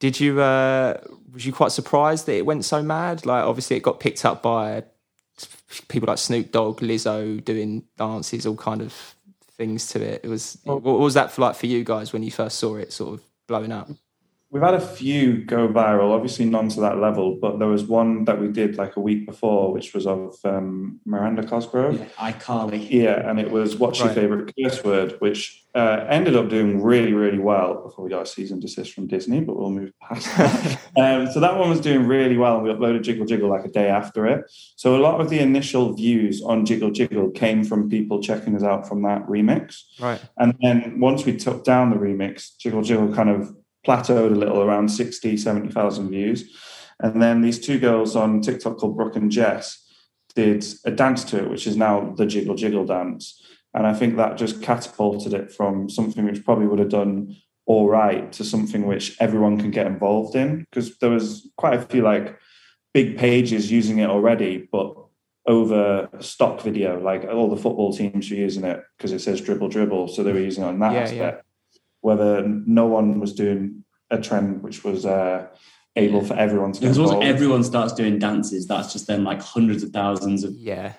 did 0.00 0.18
you 0.18 0.40
uh, 0.40 0.96
was 1.30 1.44
you 1.44 1.52
quite 1.52 1.72
surprised 1.72 2.24
that 2.24 2.36
it 2.36 2.46
went 2.46 2.64
so 2.64 2.82
mad? 2.82 3.26
Like 3.26 3.44
obviously 3.44 3.76
it 3.76 3.82
got 3.82 4.00
picked 4.00 4.24
up 4.24 4.42
by 4.42 4.84
people 5.88 6.06
like 6.08 6.18
Snoop 6.18 6.52
Dogg, 6.52 6.80
Lizzo 6.80 7.42
doing 7.44 7.84
dances, 7.96 8.46
all 8.46 8.56
kind 8.56 8.82
of 8.82 9.14
things 9.56 9.86
to 9.88 10.02
it. 10.02 10.20
It 10.24 10.28
was 10.28 10.58
what 10.64 10.82
was 10.82 11.14
that 11.14 11.32
for 11.32 11.42
like 11.42 11.56
for 11.56 11.66
you 11.66 11.84
guys 11.84 12.12
when 12.12 12.22
you 12.22 12.30
first 12.30 12.58
saw 12.58 12.76
it 12.76 12.92
sort 12.92 13.14
of 13.14 13.24
blowing 13.46 13.72
up? 13.72 13.88
We've 14.52 14.62
had 14.62 14.74
a 14.74 14.80
few 14.80 15.42
go 15.44 15.66
viral, 15.66 16.14
obviously 16.14 16.44
none 16.44 16.68
to 16.68 16.80
that 16.82 16.98
level, 16.98 17.38
but 17.40 17.58
there 17.58 17.68
was 17.68 17.84
one 17.84 18.26
that 18.26 18.38
we 18.38 18.48
did 18.48 18.76
like 18.76 18.96
a 18.96 19.00
week 19.00 19.24
before, 19.24 19.72
which 19.72 19.94
was 19.94 20.06
of 20.06 20.36
um, 20.44 21.00
Miranda 21.06 21.42
Cosgrove. 21.42 21.98
Yeah, 21.98 22.32
iCarly. 22.32 22.86
Yeah, 22.90 23.26
and 23.30 23.40
it 23.40 23.50
was 23.50 23.76
What's 23.76 24.00
Your 24.00 24.10
Favorite 24.10 24.52
Curse 24.54 24.84
Word, 24.84 25.16
which 25.20 25.64
uh, 25.74 26.04
ended 26.06 26.36
up 26.36 26.50
doing 26.50 26.82
really, 26.82 27.14
really 27.14 27.38
well 27.38 27.82
before 27.82 28.04
we 28.04 28.10
got 28.10 28.24
a 28.24 28.26
cease 28.26 28.50
and 28.50 28.60
desist 28.60 28.92
from 28.92 29.06
Disney, 29.06 29.40
but 29.40 29.56
we'll 29.56 29.70
move 29.70 29.90
past 30.02 30.26
that. 30.36 30.80
um, 30.98 31.32
so 31.32 31.40
that 31.40 31.56
one 31.56 31.70
was 31.70 31.80
doing 31.80 32.06
really 32.06 32.36
well, 32.36 32.56
and 32.56 32.64
we 32.64 32.68
uploaded 32.68 33.02
Jiggle 33.02 33.24
Jiggle 33.24 33.48
like 33.48 33.64
a 33.64 33.70
day 33.70 33.88
after 33.88 34.26
it. 34.26 34.44
So 34.76 34.96
a 34.96 35.00
lot 35.00 35.18
of 35.18 35.30
the 35.30 35.38
initial 35.38 35.94
views 35.94 36.42
on 36.42 36.66
Jiggle 36.66 36.90
Jiggle 36.90 37.30
came 37.30 37.64
from 37.64 37.88
people 37.88 38.20
checking 38.20 38.54
us 38.54 38.62
out 38.62 38.86
from 38.86 39.00
that 39.04 39.26
remix. 39.26 39.84
Right. 39.98 40.20
And 40.36 40.54
then 40.60 41.00
once 41.00 41.24
we 41.24 41.38
took 41.38 41.64
down 41.64 41.88
the 41.88 41.96
remix, 41.96 42.54
Jiggle 42.58 42.82
Jiggle 42.82 43.14
kind 43.14 43.30
of 43.30 43.56
plateaued 43.86 44.32
a 44.32 44.38
little 44.38 44.62
around 44.62 44.88
60, 44.88 45.36
70,000 45.36 46.10
views. 46.10 46.56
And 47.00 47.20
then 47.20 47.40
these 47.40 47.58
two 47.58 47.78
girls 47.78 48.14
on 48.14 48.40
TikTok 48.40 48.78
called 48.78 48.96
Brooke 48.96 49.16
and 49.16 49.30
Jess 49.30 49.78
did 50.34 50.64
a 50.84 50.90
dance 50.90 51.24
to 51.24 51.38
it, 51.38 51.50
which 51.50 51.66
is 51.66 51.76
now 51.76 52.14
the 52.16 52.26
Jiggle 52.26 52.54
Jiggle 52.54 52.86
dance. 52.86 53.42
And 53.74 53.86
I 53.86 53.94
think 53.94 54.16
that 54.16 54.36
just 54.36 54.62
catapulted 54.62 55.34
it 55.34 55.50
from 55.50 55.88
something 55.88 56.24
which 56.24 56.44
probably 56.44 56.66
would 56.66 56.78
have 56.78 56.90
done 56.90 57.36
all 57.66 57.88
right 57.88 58.30
to 58.32 58.44
something 58.44 58.86
which 58.86 59.16
everyone 59.20 59.58
can 59.58 59.70
get 59.70 59.86
involved 59.86 60.36
in. 60.36 60.66
Because 60.70 60.96
there 60.98 61.10
was 61.10 61.50
quite 61.56 61.74
a 61.74 61.82
few 61.82 62.02
like 62.02 62.38
big 62.94 63.18
pages 63.18 63.72
using 63.72 63.98
it 63.98 64.10
already, 64.10 64.68
but 64.70 64.94
over 65.46 66.08
stock 66.20 66.60
video, 66.60 67.00
like 67.00 67.24
all 67.24 67.50
the 67.50 67.60
football 67.60 67.92
teams 67.92 68.30
were 68.30 68.36
using 68.36 68.64
it 68.64 68.80
because 68.96 69.12
it 69.12 69.20
says 69.20 69.40
dribble 69.40 69.68
dribble. 69.68 70.08
So 70.08 70.22
they 70.22 70.32
were 70.32 70.38
using 70.38 70.62
it 70.62 70.68
on 70.68 70.78
that 70.80 70.92
yeah, 70.92 71.00
aspect. 71.00 71.36
Yeah 71.36 71.51
whether 72.02 72.46
no 72.46 72.86
one 72.86 73.18
was 73.18 73.32
doing 73.32 73.84
a 74.10 74.18
trend 74.18 74.62
which 74.62 74.84
was 74.84 75.06
uh, 75.06 75.46
able 75.96 76.20
yeah. 76.20 76.28
for 76.28 76.34
everyone 76.34 76.72
to 76.72 76.80
do. 76.80 76.86
because 76.86 76.98
once 76.98 77.24
everyone 77.24 77.64
starts 77.64 77.92
doing 77.94 78.18
dances 78.18 78.66
that's 78.66 78.92
just 78.92 79.06
then 79.06 79.24
like 79.24 79.40
hundreds 79.40 79.82
of 79.82 79.90
thousands 79.90 80.44
of 80.44 80.52
yeah 80.52 80.92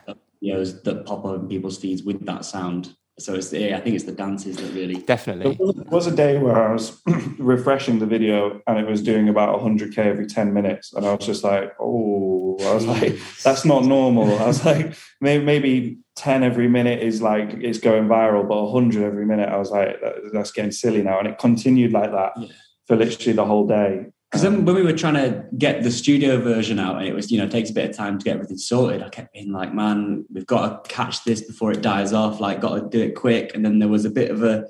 videos 0.43 0.83
that 0.83 1.05
pop 1.05 1.23
up 1.25 1.39
in 1.39 1.47
people's 1.47 1.77
feeds 1.77 2.03
with 2.03 2.25
that 2.25 2.43
sound 2.43 2.95
so 3.19 3.35
it's 3.35 3.53
yeah, 3.53 3.77
I 3.77 3.81
think 3.81 3.95
it's 3.95 4.05
the 4.05 4.11
dances 4.11 4.57
that 4.57 4.73
really 4.73 4.95
definitely. 4.95 5.55
There 5.55 5.85
was, 5.91 6.07
a 6.07 6.15
day 6.15 6.39
where 6.39 6.69
I 6.69 6.73
was 6.73 6.99
refreshing 7.37 7.99
the 7.99 8.07
video 8.07 8.59
and 8.65 8.79
it 8.79 8.87
was 8.87 9.03
doing 9.03 9.29
about 9.29 9.59
100k 9.59 9.97
every 9.99 10.25
10 10.25 10.51
minutes, 10.51 10.93
and 10.93 11.05
I 11.05 11.13
was 11.13 11.25
just 11.25 11.43
like, 11.43 11.73
oh, 11.79 12.57
I 12.61 12.73
was 12.73 12.87
like, 12.87 13.15
that's 13.43 13.65
not 13.65 13.85
normal. 13.85 14.39
I 14.39 14.47
was 14.47 14.65
like, 14.65 14.95
maybe 15.21 15.43
maybe 15.43 15.97
10 16.15 16.43
every 16.43 16.67
minute 16.67 17.03
is 17.03 17.21
like 17.21 17.53
it's 17.53 17.79
going 17.79 18.05
viral, 18.05 18.47
but 18.47 18.63
100 18.63 19.03
every 19.03 19.25
minute, 19.27 19.49
I 19.49 19.57
was 19.57 19.69
like, 19.69 20.01
that's 20.33 20.51
getting 20.51 20.71
silly 20.71 21.03
now, 21.03 21.19
and 21.19 21.27
it 21.27 21.37
continued 21.37 21.91
like 21.91 22.11
that 22.11 22.31
yeah. 22.37 22.47
for 22.87 22.95
literally 22.95 23.33
the 23.33 23.45
whole 23.45 23.67
day. 23.67 24.07
Because 24.33 24.41
then 24.41 24.65
when 24.65 24.73
we 24.73 24.81
were 24.81 24.97
trying 24.97 25.13
to 25.13 25.45
get 25.59 25.83
the 25.83 25.91
studio 25.91 26.41
version 26.41 26.79
out, 26.79 26.97
and 26.97 27.07
it 27.07 27.13
was, 27.13 27.31
you 27.31 27.37
know, 27.37 27.47
takes 27.47 27.69
a 27.69 27.73
bit 27.73 27.91
of 27.91 27.95
time 27.95 28.17
to 28.17 28.25
get 28.25 28.33
everything 28.33 28.57
sorted, 28.57 29.03
I 29.03 29.09
kept 29.09 29.31
being 29.31 29.51
like, 29.51 29.75
man, 29.75 30.25
we've 30.33 30.47
got 30.47 30.83
to 30.83 30.89
catch 30.89 31.23
this 31.23 31.41
before 31.41 31.71
it 31.71 31.83
dies 31.83 32.13
off, 32.13 32.39
like, 32.39 32.59
got 32.59 32.79
to 32.79 32.89
do 32.89 33.03
it 33.03 33.13
quick. 33.13 33.53
And 33.53 33.63
then 33.63 33.77
there 33.77 33.89
was 33.89 34.05
a 34.05 34.09
bit 34.09 34.31
of 34.31 34.41
a 34.41 34.65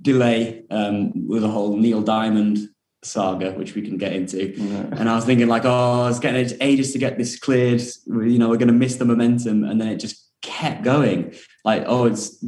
delay 0.00 0.62
um, 0.70 1.26
with 1.26 1.42
the 1.42 1.48
whole 1.48 1.76
Neil 1.76 2.00
Diamond 2.00 2.58
saga, 3.02 3.50
which 3.54 3.74
we 3.74 3.82
can 3.82 3.96
get 3.96 4.12
into. 4.12 4.54
And 4.92 5.08
I 5.08 5.16
was 5.16 5.24
thinking, 5.24 5.48
like, 5.48 5.64
oh, 5.64 6.06
it's 6.06 6.20
getting 6.20 6.56
ages 6.60 6.92
to 6.92 6.98
get 6.98 7.18
this 7.18 7.40
cleared. 7.40 7.82
You 8.06 8.38
know, 8.38 8.48
we're 8.48 8.56
going 8.56 8.68
to 8.68 8.72
miss 8.72 8.98
the 8.98 9.04
momentum. 9.04 9.64
And 9.64 9.80
then 9.80 9.88
it 9.88 9.96
just 9.96 10.30
kept 10.42 10.84
going. 10.84 11.34
Like, 11.64 11.82
oh, 11.86 12.04
it's 12.04 12.40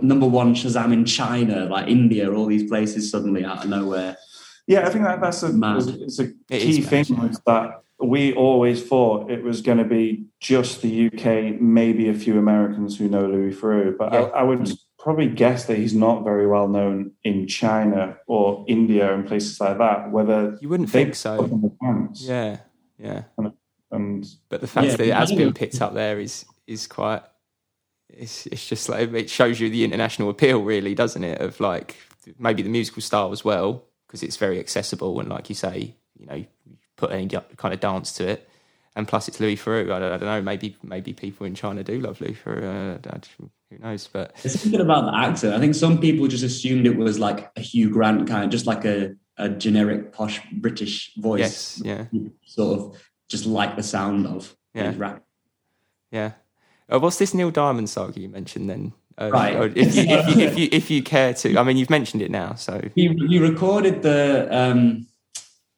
number 0.00 0.28
one 0.28 0.54
Shazam 0.54 0.92
in 0.92 1.04
China, 1.04 1.64
like 1.64 1.88
India, 1.88 2.32
all 2.32 2.46
these 2.46 2.70
places 2.70 3.10
suddenly 3.10 3.44
out 3.44 3.64
of 3.64 3.70
nowhere. 3.70 4.16
Yeah, 4.72 4.86
I 4.86 4.90
think 4.90 5.04
that 5.04 5.20
that's 5.20 5.42
a, 5.42 5.52
it's 6.02 6.18
a 6.18 6.32
key 6.48 6.80
thing 6.80 7.04
that 7.46 7.82
we 8.02 8.32
always 8.32 8.82
thought 8.82 9.30
it 9.30 9.42
was 9.42 9.60
going 9.60 9.78
to 9.78 9.84
be 9.84 10.24
just 10.40 10.80
the 10.80 11.06
UK, 11.06 11.60
maybe 11.60 12.08
a 12.08 12.14
few 12.14 12.38
Americans 12.38 12.98
who 12.98 13.08
know 13.08 13.26
Louis 13.26 13.54
Theroux, 13.54 13.96
but 13.96 14.12
yeah. 14.12 14.20
I, 14.20 14.40
I, 14.40 14.42
would 14.42 14.70
probably 14.98 15.28
guess 15.28 15.66
that 15.66 15.76
he's 15.76 15.94
not 15.94 16.24
very 16.24 16.46
well 16.46 16.68
known 16.68 17.12
in 17.22 17.46
China 17.46 18.16
or 18.26 18.64
India 18.66 19.12
and 19.14 19.26
places 19.26 19.60
like 19.60 19.78
that. 19.78 20.10
Whether 20.10 20.56
you 20.60 20.68
wouldn't 20.68 20.90
think 20.90 21.14
so, 21.14 21.70
yeah, 22.14 22.58
yeah. 22.98 23.24
And, 23.36 23.52
and 23.90 24.26
but 24.48 24.62
the 24.62 24.66
fact 24.66 24.86
yeah, 24.86 24.96
that 24.96 25.06
it 25.06 25.14
has 25.14 25.32
been 25.32 25.52
picked 25.52 25.82
up 25.82 25.94
there 25.94 26.18
is 26.18 26.44
is 26.66 26.86
quite. 26.86 27.22
It's 28.08 28.46
it's 28.46 28.66
just 28.66 28.88
like 28.88 29.12
it 29.12 29.30
shows 29.30 29.60
you 29.60 29.70
the 29.70 29.84
international 29.84 30.30
appeal, 30.30 30.62
really, 30.62 30.94
doesn't 30.94 31.24
it? 31.24 31.40
Of 31.40 31.60
like 31.60 31.96
maybe 32.38 32.62
the 32.62 32.68
musical 32.68 33.02
style 33.02 33.32
as 33.32 33.44
well 33.44 33.84
because 34.12 34.22
it's 34.22 34.36
very 34.36 34.60
accessible 34.60 35.18
and, 35.20 35.30
like 35.30 35.48
you 35.48 35.54
say, 35.54 35.94
you 36.18 36.26
know, 36.26 36.34
you 36.34 36.46
put 36.96 37.12
any 37.12 37.26
kind 37.56 37.72
of 37.72 37.80
dance 37.80 38.12
to 38.12 38.28
it. 38.28 38.46
And 38.94 39.08
plus, 39.08 39.26
it's 39.26 39.40
Louis 39.40 39.56
Theroux. 39.56 39.90
I 39.90 39.98
don't, 39.98 40.12
I 40.12 40.16
don't 40.18 40.28
know. 40.28 40.42
Maybe 40.42 40.76
maybe 40.82 41.14
people 41.14 41.46
in 41.46 41.54
China 41.54 41.82
do 41.82 41.98
love 41.98 42.20
Louis 42.20 42.36
Theroux. 42.44 42.98
Uh, 43.06 43.18
who 43.70 43.78
knows? 43.78 44.06
But 44.06 44.36
there's 44.42 44.60
something 44.60 44.82
about 44.82 45.06
the 45.06 45.16
accent. 45.16 45.54
I 45.54 45.58
think 45.60 45.74
some 45.74 45.98
people 45.98 46.28
just 46.28 46.44
assumed 46.44 46.86
it 46.86 46.98
was 46.98 47.18
like 47.18 47.50
a 47.56 47.60
Hugh 47.62 47.88
Grant 47.88 48.28
kind, 48.28 48.44
of 48.44 48.50
just 48.50 48.66
like 48.66 48.84
a, 48.84 49.14
a 49.38 49.48
generic 49.48 50.12
posh 50.12 50.42
British 50.52 51.14
voice. 51.16 51.80
Yes, 51.82 51.82
yeah. 52.12 52.20
Sort 52.44 52.78
of 52.78 53.02
just 53.30 53.46
like 53.46 53.76
the 53.76 53.82
sound 53.82 54.26
of 54.26 54.54
yeah, 54.74 54.92
rap. 54.98 55.24
Yeah. 56.10 56.32
Uh, 56.92 56.98
what's 56.98 57.16
this 57.16 57.32
Neil 57.32 57.50
Diamond 57.50 57.88
saga 57.88 58.20
you 58.20 58.28
mentioned 58.28 58.68
then? 58.68 58.92
Uh, 59.18 59.30
right. 59.30 59.76
If 59.76 59.94
you, 59.94 60.02
if, 60.02 60.36
you, 60.36 60.42
if, 60.42 60.58
you, 60.58 60.68
if 60.72 60.90
you 60.90 61.02
care 61.02 61.34
to, 61.34 61.58
I 61.58 61.62
mean, 61.62 61.76
you've 61.76 61.90
mentioned 61.90 62.22
it 62.22 62.30
now, 62.30 62.54
so 62.54 62.80
you 62.94 63.14
you 63.28 63.42
recorded 63.42 64.02
the 64.02 64.48
um, 64.50 65.06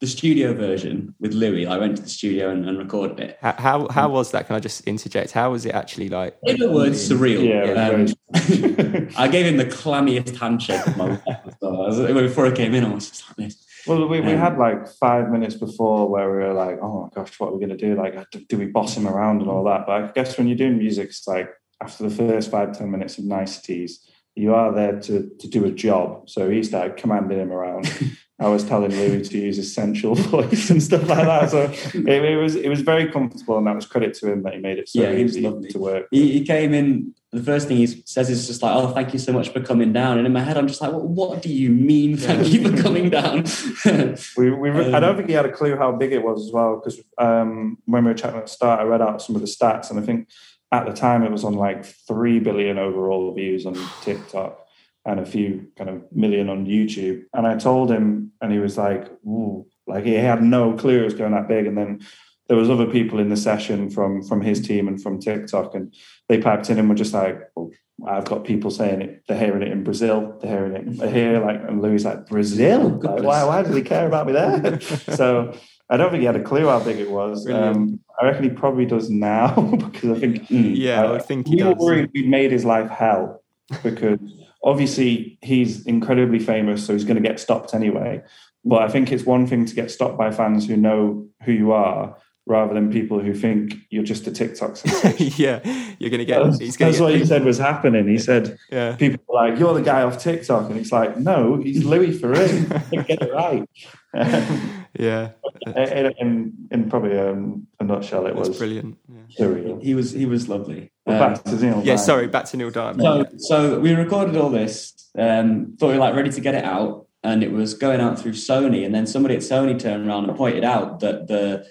the 0.05 0.11
studio 0.11 0.53
version 0.53 1.14
with 1.19 1.33
Louis. 1.33 1.67
I 1.67 1.79
went 1.79 1.97
to 1.97 2.03
the 2.03 2.09
studio 2.09 2.50
and, 2.50 2.69
and 2.69 2.76
recorded 2.76 3.21
it. 3.21 3.38
How, 3.41 3.55
how, 3.57 3.88
how 3.88 4.09
was 4.11 4.33
that? 4.33 4.47
Can 4.47 4.57
I 4.57 4.61
just 4.61 4.83
interject? 4.83 5.33
How 5.33 5.53
was 5.53 5.64
it 5.64 5.75
actually 5.75 6.11
like? 6.11 6.37
In 6.43 6.61
a 6.62 6.71
word, 6.71 6.93
surreal. 6.93 7.43
Yeah. 7.43 7.88
Um, 7.88 9.09
I 9.17 9.29
gave 9.29 9.47
him 9.47 9.57
the 9.57 9.64
clammiest 9.64 10.37
handshake 10.37 10.87
of 10.87 10.97
my 10.99 11.19
life 11.26 12.14
before 12.14 12.47
I 12.47 12.50
came 12.50 12.75
in. 12.75 12.85
I 12.85 12.93
was 12.93 13.09
just 13.09 13.25
like 13.29 13.37
this. 13.37 13.64
Well, 13.87 14.07
we, 14.09 14.21
we 14.21 14.33
um, 14.33 14.38
had 14.38 14.59
like 14.59 14.88
five 14.88 15.31
minutes 15.31 15.55
before 15.55 16.09
where 16.09 16.31
we 16.31 16.38
were 16.38 16.55
like, 16.55 16.79
oh 16.83 17.05
my 17.05 17.09
gosh, 17.14 17.38
what 17.38 17.49
are 17.49 17.53
we 17.53 17.64
going 17.64 17.76
to 17.76 17.87
do? 17.87 17.95
Like, 17.95 18.14
do 18.49 18.59
we 18.59 18.67
boss 18.67 18.97
him 18.97 19.07
around 19.07 19.41
and 19.41 19.50
all 19.50 19.64
that? 19.64 19.87
But 19.87 20.03
I 20.03 20.07
guess 20.12 20.37
when 20.37 20.49
you're 20.49 20.57
doing 20.57 20.79
music, 20.79 21.09
it's 21.09 21.26
like 21.26 21.50
after 21.85 22.09
the 22.09 22.14
first 22.14 22.50
five 22.50 22.76
ten 22.76 22.91
minutes 22.91 23.19
of 23.19 23.25
niceties, 23.25 24.00
you 24.35 24.55
are 24.55 24.73
there 24.73 24.99
to, 25.00 25.31
to 25.38 25.49
do 25.49 25.64
a 25.64 25.71
job. 25.71 26.29
So 26.29 26.50
he 26.50 26.62
started 26.62 26.97
commanding 26.97 27.38
him 27.38 27.53
around. 27.53 27.87
I 28.41 28.49
was 28.49 28.64
telling 28.64 28.91
Louis 28.91 29.29
to 29.29 29.38
use 29.38 29.59
essential 29.59 30.14
voice 30.17 30.69
and 30.69 30.83
stuff 30.83 31.09
like 31.09 31.25
that. 31.25 31.50
So 31.50 31.71
it, 31.95 32.09
it, 32.09 32.37
was 32.37 32.57
it 32.57 32.68
was 32.68 32.81
very 32.81 33.12
comfortable, 33.12 33.59
and 33.59 33.66
that 33.68 33.77
was 33.77 33.87
credit 33.87 34.14
to 34.14 34.33
him 34.33 34.42
that 34.42 34.55
he 34.55 34.61
made 34.61 34.79
it 34.79 34.88
so 34.88 35.03
yeah, 35.03 35.12
easy 35.12 35.42
to 35.42 35.79
work. 35.79 36.09
He, 36.11 36.33
he, 36.33 36.44
came 36.44 36.75
in. 36.75 37.14
The 37.31 37.42
first 37.42 37.68
thing 37.68 37.77
he 37.77 37.87
says 37.87 38.29
is 38.31 38.49
just 38.49 38.61
like, 38.61 38.75
"Oh, 38.75 38.88
thank 38.88 39.12
you 39.12 39.20
so 39.20 39.33
much 39.33 39.51
for 39.51 39.61
coming 39.61 39.92
down." 39.92 40.18
And 40.18 40.27
in 40.27 40.33
my 40.33 40.40
head, 40.40 40.57
I'm 40.57 40.66
just 40.66 40.81
like, 40.81 40.90
well, 40.90 41.07
"What 41.07 41.42
do 41.42 41.49
you 41.49 41.70
mean? 41.70 42.16
Thank 42.16 42.49
you 42.49 42.68
for 42.68 42.83
coming 42.83 43.09
down." 43.09 43.44
we, 44.37 44.51
we 44.51 44.70
um, 44.70 44.94
I 44.97 44.99
don't 44.99 45.16
think 45.16 45.29
he 45.29 45.35
had 45.35 45.47
a 45.47 45.53
clue 45.53 45.77
how 45.77 45.92
big 45.92 46.12
it 46.12 46.25
was 46.25 46.44
as 46.44 46.53
well 46.53 46.77
because 46.83 47.01
um, 47.18 47.79
when 47.85 48.05
we 48.05 48.11
were 48.11 48.16
chatting 48.16 48.38
at 48.38 48.47
the 48.47 48.53
start, 48.53 48.81
I 48.81 48.83
read 48.83 49.01
out 49.01 49.23
some 49.23 49.37
of 49.37 49.42
the 49.42 49.49
stats, 49.49 49.90
and 49.90 49.99
I 49.99 50.03
think 50.03 50.29
at 50.74 50.87
the 50.87 50.92
time 50.92 51.22
it 51.22 51.30
was 51.30 51.44
on 51.44 51.54
like 51.54 51.84
3 51.84 52.40
billion 52.40 52.78
overall 52.78 53.32
views 53.34 53.66
on 53.66 53.76
TikTok 54.02 54.60
and 55.04 55.20
a 55.20 55.26
few 55.26 55.68
kind 55.76 55.90
of 55.90 56.02
million 56.12 56.48
on 56.48 56.66
YouTube. 56.66 57.24
And 57.32 57.46
I 57.46 57.56
told 57.56 57.90
him, 57.90 58.32
and 58.40 58.52
he 58.52 58.58
was 58.58 58.76
like, 58.76 59.10
Ooh, 59.26 59.66
like 59.87 60.04
he 60.04 60.14
had 60.14 60.42
no 60.42 60.74
clue 60.74 61.02
it 61.02 61.04
was 61.04 61.14
going 61.14 61.32
that 61.32 61.48
big. 61.48 61.66
And 61.66 61.76
then 61.76 62.00
there 62.48 62.56
was 62.56 62.70
other 62.70 62.87
people 62.87 63.20
in 63.20 63.28
the 63.28 63.37
session 63.37 63.90
from 63.90 64.22
from 64.22 64.42
his 64.42 64.60
team 64.60 64.88
and 64.88 65.02
from 65.02 65.20
TikTok, 65.20 65.74
and 65.74 65.94
they 66.28 66.40
piped 66.40 66.68
in 66.70 66.78
and 66.78 66.88
were 66.88 66.94
just 66.94 67.14
like, 67.14 67.40
oh, 67.56 67.72
I've 68.06 68.24
got 68.26 68.44
people 68.44 68.70
saying 68.70 69.02
it. 69.02 69.24
They're 69.26 69.38
hearing 69.38 69.62
it 69.62 69.72
in 69.72 69.84
Brazil. 69.84 70.38
They're 70.40 70.50
hearing 70.50 71.00
it 71.00 71.12
here. 71.12 71.40
Like, 71.40 71.62
and 71.66 71.80
Louis 71.80 72.04
like 72.04 72.26
Brazil. 72.26 73.00
Like, 73.02 73.22
why? 73.22 73.44
Why 73.44 73.62
does 73.62 73.74
he 73.74 73.82
care 73.82 74.06
about 74.06 74.26
me 74.26 74.32
there? 74.32 74.80
so 74.80 75.56
I 75.90 75.97
don't 75.97 76.11
think 76.11 76.20
he 76.20 76.27
had 76.27 76.37
a 76.37 76.42
clue 76.51 76.66
how 76.66 76.81
big 76.81 76.99
it 76.99 77.11
was. 77.11 77.49
Um, 77.49 78.01
I 78.20 78.27
reckon 78.27 78.44
he 78.44 78.51
probably 78.51 78.87
does 78.87 79.11
now 79.11 79.61
because 79.79 80.16
I 80.16 80.20
think 80.20 80.49
mm, 80.49 80.77
yeah, 80.77 81.05
uh, 81.05 81.14
I 81.14 81.18
think 81.18 81.49
he 81.49 81.62
we 81.62 81.75
worried 81.75 82.11
we 82.14 82.27
made 82.27 82.53
his 82.53 82.64
life 82.64 82.90
hell 82.90 83.42
because 83.83 84.18
obviously 84.62 85.38
he's 85.42 85.87
incredibly 85.87 86.38
famous, 86.38 86.87
so 86.87 86.92
he's 86.92 87.05
going 87.05 87.23
to 87.23 87.29
get 87.29 87.40
stopped 87.40 87.75
anyway. 87.75 88.23
But 88.64 88.83
I 88.83 88.88
think 88.88 89.12
it's 89.12 89.25
one 89.25 89.47
thing 89.47 89.66
to 89.66 89.75
get 89.75 89.90
stopped 89.90 90.16
by 90.16 90.31
fans 90.31 90.66
who 90.66 90.77
know 90.77 91.29
who 91.42 91.53
you 91.53 91.73
are, 91.73 92.16
rather 92.46 92.74
than 92.74 92.92
people 92.92 93.20
who 93.20 93.33
think 93.33 93.74
you're 93.90 94.04
just 94.04 94.26
a 94.26 94.30
TikTok 94.30 94.76
sensation. 94.76 95.33
yeah, 95.42 95.61
you're 95.98 96.11
going 96.11 96.18
to 96.18 96.24
get. 96.24 96.42
That's, 96.42 96.59
he's 96.59 96.76
gonna 96.76 96.90
that's 96.90 96.98
get 96.98 97.04
what 97.04 97.14
he 97.14 97.24
said 97.24 97.44
was 97.44 97.59
happening. 97.59 98.07
He 98.07 98.18
said, 98.18 98.59
yeah. 98.70 98.96
people 98.96 99.22
are 99.30 99.48
like, 99.48 99.59
"You're 99.59 99.74
the 99.74 99.83
guy 99.83 100.02
off 100.02 100.18
TikTok," 100.18 100.68
and 100.70 100.78
it's 100.78 100.92
like, 100.92 101.16
"No, 101.16 101.57
he's 101.57 101.85
Louis 101.85 102.18
Theroux. 102.18 103.07
get 103.07 103.22
it 103.22 103.33
right." 103.33 103.68
yeah. 104.98 105.30
In, 105.66 106.12
in, 106.18 106.52
in 106.70 106.90
probably 106.90 107.18
um, 107.18 107.66
a 107.80 107.85
nutshell, 107.85 108.26
it 108.26 108.37
That's 108.37 108.50
was 108.50 108.59
brilliant. 108.59 108.98
Yeah. 109.09 109.76
He 109.80 109.94
was 109.94 110.12
he 110.12 110.26
was 110.26 110.48
lovely. 110.48 110.92
Um, 111.07 111.18
back 111.18 111.44
to 111.44 111.57
Neil. 111.57 111.83
Yeah, 111.85 111.96
sorry, 111.96 112.28
back 112.28 112.44
to 112.46 112.57
Neil 112.57 112.70
Diamond. 112.70 113.02
So, 113.02 113.24
so 113.38 113.80
we 113.80 113.92
recorded 113.92 114.37
all 114.37 114.50
this. 114.50 114.92
Um, 115.18 115.76
thought 115.78 115.88
we 115.88 115.94
were 115.94 116.00
like 116.00 116.14
ready 116.14 116.30
to 116.30 116.40
get 116.40 116.54
it 116.54 116.64
out, 116.64 117.07
and 117.22 117.42
it 117.42 117.52
was 117.52 117.74
going 117.74 118.00
out 118.00 118.18
through 118.18 118.33
Sony. 118.33 118.85
And 118.85 118.94
then 118.94 119.07
somebody 119.07 119.35
at 119.35 119.40
Sony 119.40 119.78
turned 119.78 120.07
around 120.07 120.28
and 120.28 120.37
pointed 120.37 120.64
out 120.64 121.00
that 121.00 121.26
the 121.26 121.66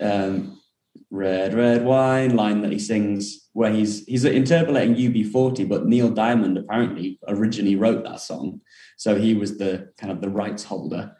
um, 0.00 0.60
"Red 1.10 1.54
Red 1.54 1.84
Wine" 1.84 2.36
line 2.36 2.62
that 2.62 2.72
he 2.72 2.78
sings, 2.78 3.48
where 3.52 3.72
he's 3.72 4.04
he's 4.06 4.24
interpolating 4.24 4.94
UB40, 4.94 5.68
but 5.68 5.86
Neil 5.86 6.10
Diamond 6.10 6.58
apparently 6.58 7.18
originally 7.28 7.76
wrote 7.76 8.04
that 8.04 8.20
song, 8.20 8.60
so 8.96 9.16
he 9.16 9.34
was 9.34 9.58
the 9.58 9.92
kind 9.98 10.12
of 10.12 10.20
the 10.20 10.30
rights 10.30 10.64
holder. 10.64 11.16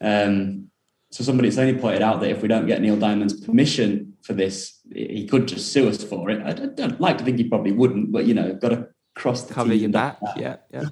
Um, 0.00 0.68
so 1.10 1.22
somebody 1.22 1.48
at 1.48 1.54
Sony 1.54 1.78
pointed 1.78 2.00
out 2.00 2.20
that 2.20 2.30
if 2.30 2.40
we 2.40 2.48
don't 2.48 2.66
get 2.66 2.80
Neil 2.80 2.96
Diamond's 2.96 3.38
permission 3.44 4.14
for 4.22 4.32
this, 4.32 4.80
he 4.94 5.26
could 5.26 5.46
just 5.46 5.70
sue 5.70 5.88
us 5.88 6.02
for 6.02 6.30
it. 6.30 6.42
I 6.42 6.52
don't 6.52 7.00
like 7.00 7.18
to 7.18 7.24
think 7.24 7.36
he 7.36 7.44
probably 7.44 7.72
wouldn't, 7.72 8.10
but 8.10 8.24
you 8.24 8.32
know, 8.32 8.54
got 8.54 8.70
to 8.70 8.88
cross 9.14 9.42
the 9.42 9.52
cover 9.52 9.74
your 9.74 9.90
back. 9.90 10.18
Yeah, 10.36 10.56
yeah. 10.72 10.84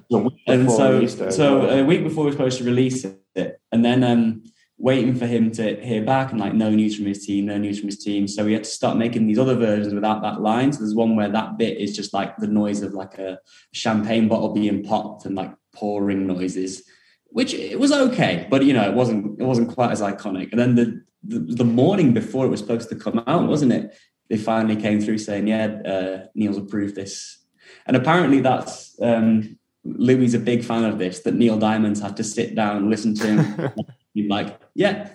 And 0.47 0.71
so, 0.71 1.07
so 1.07 1.67
a 1.69 1.83
week 1.83 2.03
before 2.03 2.25
we 2.25 2.29
were 2.29 2.33
supposed 2.33 2.59
to 2.59 2.63
release 2.63 3.03
it, 3.35 3.59
and 3.71 3.83
then 3.83 4.03
um, 4.03 4.43
waiting 4.81 5.15
for 5.15 5.27
him 5.27 5.51
to 5.51 5.79
hear 5.85 6.03
back, 6.03 6.31
and 6.31 6.39
like 6.39 6.53
no 6.53 6.69
news 6.69 6.95
from 6.95 7.05
his 7.05 7.25
team, 7.25 7.45
no 7.45 7.57
news 7.57 7.79
from 7.79 7.87
his 7.87 8.03
team. 8.03 8.27
So 8.27 8.45
we 8.45 8.53
had 8.53 8.63
to 8.63 8.69
start 8.69 8.97
making 8.97 9.27
these 9.27 9.39
other 9.39 9.55
versions 9.55 9.93
without 9.93 10.21
that 10.23 10.41
line. 10.41 10.73
So 10.73 10.79
there's 10.79 10.95
one 10.95 11.15
where 11.15 11.29
that 11.29 11.57
bit 11.57 11.77
is 11.77 11.95
just 11.95 12.13
like 12.13 12.37
the 12.37 12.47
noise 12.47 12.81
of 12.81 12.93
like 12.93 13.17
a 13.19 13.39
champagne 13.73 14.27
bottle 14.27 14.53
being 14.53 14.83
popped 14.83 15.25
and 15.25 15.35
like 15.35 15.53
pouring 15.73 16.27
noises 16.27 16.83
which 17.31 17.53
it 17.53 17.79
was 17.79 17.91
okay, 17.91 18.45
but 18.49 18.63
you 18.63 18.73
know, 18.73 18.83
it 18.83 18.93
wasn't 18.93 19.39
it 19.39 19.45
wasn't 19.45 19.73
quite 19.73 19.91
as 19.91 20.01
iconic. 20.01 20.51
And 20.51 20.59
then 20.59 20.75
the 20.75 21.01
the, 21.23 21.39
the 21.39 21.63
morning 21.63 22.13
before 22.13 22.45
it 22.45 22.49
was 22.49 22.59
supposed 22.59 22.89
to 22.89 22.95
come 22.95 23.23
out, 23.25 23.47
wasn't 23.47 23.73
it? 23.73 23.97
They 24.29 24.37
finally 24.37 24.75
came 24.75 25.01
through 25.01 25.17
saying, 25.17 25.47
"Yeah, 25.47 25.65
uh, 25.85 26.25
Neil's 26.35 26.57
approved 26.57 26.95
this," 26.95 27.39
and 27.85 27.95
apparently 27.95 28.41
that's 28.41 28.95
um, 29.01 29.57
Louis 29.83 30.33
a 30.33 30.39
big 30.39 30.63
fan 30.63 30.83
of 30.83 30.99
this. 30.99 31.19
That 31.19 31.35
Neil 31.35 31.57
Diamond's 31.57 32.01
had 32.01 32.17
to 32.17 32.23
sit 32.23 32.55
down 32.55 32.77
and 32.77 32.89
listen 32.89 33.15
to 33.15 33.27
him, 33.27 33.71
like, 34.27 34.59
"Yeah, 34.73 35.09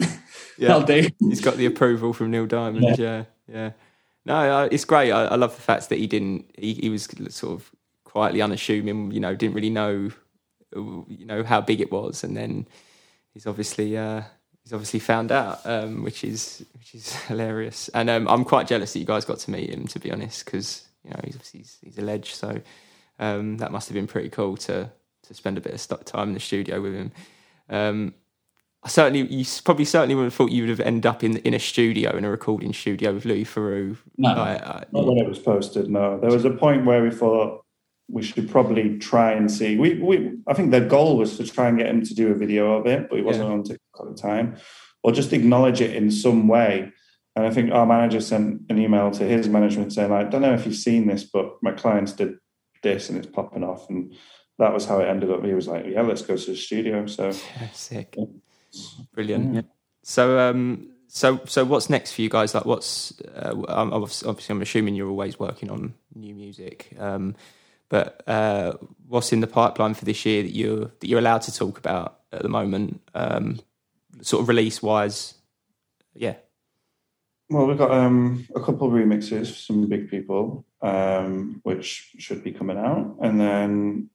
yeah, 0.58 0.72
I'll 0.72 0.84
do." 0.84 1.08
He's 1.20 1.40
got 1.40 1.56
the 1.56 1.66
approval 1.66 2.12
from 2.12 2.30
Neil 2.30 2.46
Diamond. 2.46 2.84
Yeah, 2.84 2.94
yeah. 2.96 3.24
yeah. 3.48 3.70
No, 4.24 4.68
it's 4.70 4.84
great. 4.84 5.12
I, 5.12 5.26
I, 5.26 5.36
love 5.36 5.54
the 5.54 5.62
fact 5.62 5.88
that 5.88 5.98
he 5.98 6.08
didn't. 6.08 6.50
He, 6.58 6.74
he 6.74 6.88
was 6.88 7.08
sort 7.28 7.54
of 7.54 7.70
quietly 8.04 8.42
unassuming. 8.42 9.12
You 9.12 9.20
know, 9.20 9.36
didn't 9.36 9.54
really 9.54 9.70
know, 9.70 10.10
you 10.74 11.26
know, 11.26 11.44
how 11.44 11.60
big 11.60 11.80
it 11.80 11.92
was, 11.92 12.24
and 12.24 12.36
then 12.36 12.66
he's 13.32 13.46
obviously 13.46 13.96
uh, 13.96 14.22
he's 14.64 14.72
obviously 14.72 14.98
found 14.98 15.30
out, 15.30 15.60
um, 15.64 16.02
which 16.02 16.24
is 16.24 16.66
which 16.74 16.94
is 16.94 17.14
hilarious. 17.28 17.88
And 17.90 18.10
um, 18.10 18.26
I'm 18.26 18.44
quite 18.44 18.66
jealous 18.66 18.92
that 18.92 18.98
you 18.98 19.04
guys 19.04 19.24
got 19.24 19.38
to 19.38 19.50
meet 19.50 19.70
him, 19.70 19.86
to 19.86 20.00
be 20.00 20.10
honest, 20.10 20.44
because 20.44 20.88
you 21.04 21.10
know 21.10 21.20
he's 21.22 21.50
he's, 21.50 21.78
he's 21.82 21.98
a 21.98 22.02
ledge. 22.02 22.34
So 22.34 22.60
um, 23.20 23.58
that 23.58 23.70
must 23.70 23.88
have 23.88 23.94
been 23.94 24.08
pretty 24.08 24.28
cool 24.28 24.56
to 24.56 24.90
to 25.22 25.34
spend 25.34 25.56
a 25.56 25.60
bit 25.60 25.74
of 25.74 26.04
time 26.04 26.28
in 26.28 26.34
the 26.34 26.40
studio 26.40 26.80
with 26.80 26.94
him. 26.94 27.12
I 28.86 28.88
certainly, 28.88 29.26
you 29.26 29.44
probably 29.64 29.84
certainly 29.84 30.14
would 30.14 30.22
have 30.22 30.34
thought 30.34 30.52
you 30.52 30.62
would 30.62 30.70
have 30.70 30.78
ended 30.78 31.06
up 31.06 31.24
in 31.24 31.38
in 31.38 31.54
a 31.54 31.58
studio 31.58 32.16
in 32.16 32.24
a 32.24 32.30
recording 32.30 32.72
studio 32.72 33.12
with 33.12 33.24
Louis 33.24 33.44
Theroux. 33.44 33.96
No, 34.16 34.28
uh, 34.28 34.84
not 34.92 35.06
when 35.06 35.18
it 35.18 35.28
was 35.28 35.40
posted. 35.40 35.90
No, 35.90 36.20
there 36.20 36.30
was 36.30 36.44
a 36.44 36.50
point 36.50 36.86
where 36.86 37.02
we 37.02 37.10
thought 37.10 37.64
we 38.08 38.22
should 38.22 38.48
probably 38.48 38.96
try 38.98 39.32
and 39.32 39.50
see. 39.50 39.76
We, 39.76 39.94
we, 39.94 40.38
I 40.46 40.54
think 40.54 40.70
the 40.70 40.82
goal 40.82 41.16
was 41.16 41.36
to 41.38 41.44
try 41.44 41.66
and 41.66 41.76
get 41.76 41.88
him 41.88 42.04
to 42.04 42.14
do 42.14 42.30
a 42.30 42.34
video 42.36 42.74
of 42.74 42.86
it, 42.86 43.10
but 43.10 43.16
he 43.16 43.22
wasn't 43.22 43.48
yeah. 43.48 43.54
on 43.54 43.64
TikTok 43.64 44.06
at 44.06 44.06
the 44.14 44.22
time, 44.22 44.56
or 45.02 45.10
just 45.10 45.32
acknowledge 45.32 45.80
it 45.80 45.96
in 45.96 46.08
some 46.12 46.46
way. 46.46 46.92
And 47.34 47.44
I 47.44 47.50
think 47.50 47.72
our 47.72 47.86
manager 47.86 48.20
sent 48.20 48.62
an 48.68 48.78
email 48.78 49.10
to 49.10 49.24
his 49.24 49.48
management 49.48 49.94
saying, 49.94 50.12
"I 50.12 50.22
don't 50.22 50.42
know 50.42 50.54
if 50.54 50.64
you've 50.64 50.76
seen 50.76 51.08
this, 51.08 51.24
but 51.24 51.60
my 51.60 51.72
clients 51.72 52.12
did 52.12 52.36
this, 52.84 53.08
and 53.08 53.18
it's 53.18 53.26
popping 53.26 53.64
off." 53.64 53.90
And 53.90 54.14
that 54.60 54.72
was 54.72 54.86
how 54.86 55.00
it 55.00 55.08
ended 55.08 55.32
up. 55.32 55.44
He 55.44 55.54
was 55.54 55.66
like, 55.66 55.86
"Yeah, 55.86 56.02
let's 56.02 56.22
go 56.22 56.36
to 56.36 56.50
the 56.52 56.56
studio." 56.56 57.06
So 57.06 57.32
yeah, 57.60 57.70
sick. 57.72 58.16
Brilliant. 59.14 59.54
Yeah. 59.54 59.62
So, 60.02 60.38
um, 60.38 60.88
so, 61.08 61.40
so 61.46 61.64
what's 61.64 61.90
next 61.90 62.12
for 62.12 62.22
you 62.22 62.28
guys? 62.28 62.54
Like, 62.54 62.64
what's 62.64 63.18
uh, 63.20 63.54
obviously, 63.68 64.52
I'm 64.52 64.62
assuming 64.62 64.94
you're 64.94 65.08
always 65.08 65.38
working 65.38 65.70
on 65.70 65.94
new 66.14 66.34
music. 66.34 66.90
Um, 66.98 67.34
but 67.88 68.22
uh, 68.26 68.74
what's 69.06 69.32
in 69.32 69.40
the 69.40 69.46
pipeline 69.46 69.94
for 69.94 70.04
this 70.04 70.26
year 70.26 70.42
that 70.42 70.54
you're 70.54 70.86
that 70.86 71.06
you're 71.06 71.20
allowed 71.20 71.42
to 71.42 71.54
talk 71.54 71.78
about 71.78 72.20
at 72.32 72.42
the 72.42 72.48
moment, 72.48 73.00
um, 73.14 73.60
sort 74.22 74.42
of 74.42 74.48
release 74.48 74.82
wise? 74.82 75.34
Yeah. 76.14 76.34
Well, 77.48 77.66
we've 77.66 77.78
got 77.78 77.92
um, 77.92 78.46
a 78.56 78.60
couple 78.60 78.88
of 78.88 78.92
remixes, 78.92 79.66
some 79.66 79.88
big 79.88 80.10
people, 80.10 80.64
um, 80.82 81.60
which 81.62 82.10
should 82.18 82.42
be 82.42 82.50
coming 82.50 82.76
out, 82.76 83.16
and 83.22 83.40
then 83.40 84.10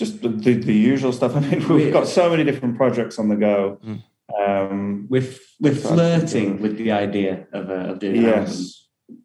just 0.00 0.22
the, 0.22 0.30
the, 0.30 0.54
the, 0.54 0.74
usual 0.74 1.12
stuff. 1.12 1.36
I 1.38 1.40
mean, 1.40 1.68
we've 1.68 1.92
got 1.92 2.08
so 2.08 2.28
many 2.30 2.42
different 2.42 2.76
projects 2.76 3.18
on 3.18 3.28
the 3.28 3.36
go. 3.36 3.78
Mm. 3.84 4.02
Um, 4.36 5.06
we're 5.08 5.28
we're 5.60 5.74
flirting 5.74 6.60
with 6.62 6.78
the 6.78 6.90
idea 6.92 7.46
of, 7.52 7.68
uh, 7.68 7.92
of 7.92 7.98
doing 7.98 8.22
yes. 8.22 8.88
album, 9.08 9.24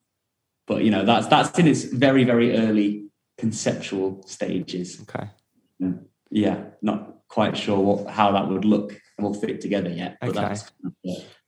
but 0.68 0.84
you 0.84 0.92
know 0.92 1.06
that's 1.06 1.28
that's 1.28 1.58
in 1.58 1.68
its 1.68 1.84
very 1.84 2.24
very 2.24 2.58
early 2.58 3.06
conceptual 3.38 4.24
stages. 4.28 5.02
Okay. 5.02 5.30
Yeah, 6.32 6.64
not 6.82 7.20
quite 7.30 7.56
sure 7.56 7.80
what 7.80 8.12
how 8.12 8.32
that 8.32 8.50
would 8.50 8.66
look 8.66 9.00
and 9.18 9.26
will 9.26 9.34
fit 9.34 9.62
together 9.62 9.90
yet. 9.90 10.18
But 10.20 10.30
okay. 10.32 10.42
that's 10.42 10.72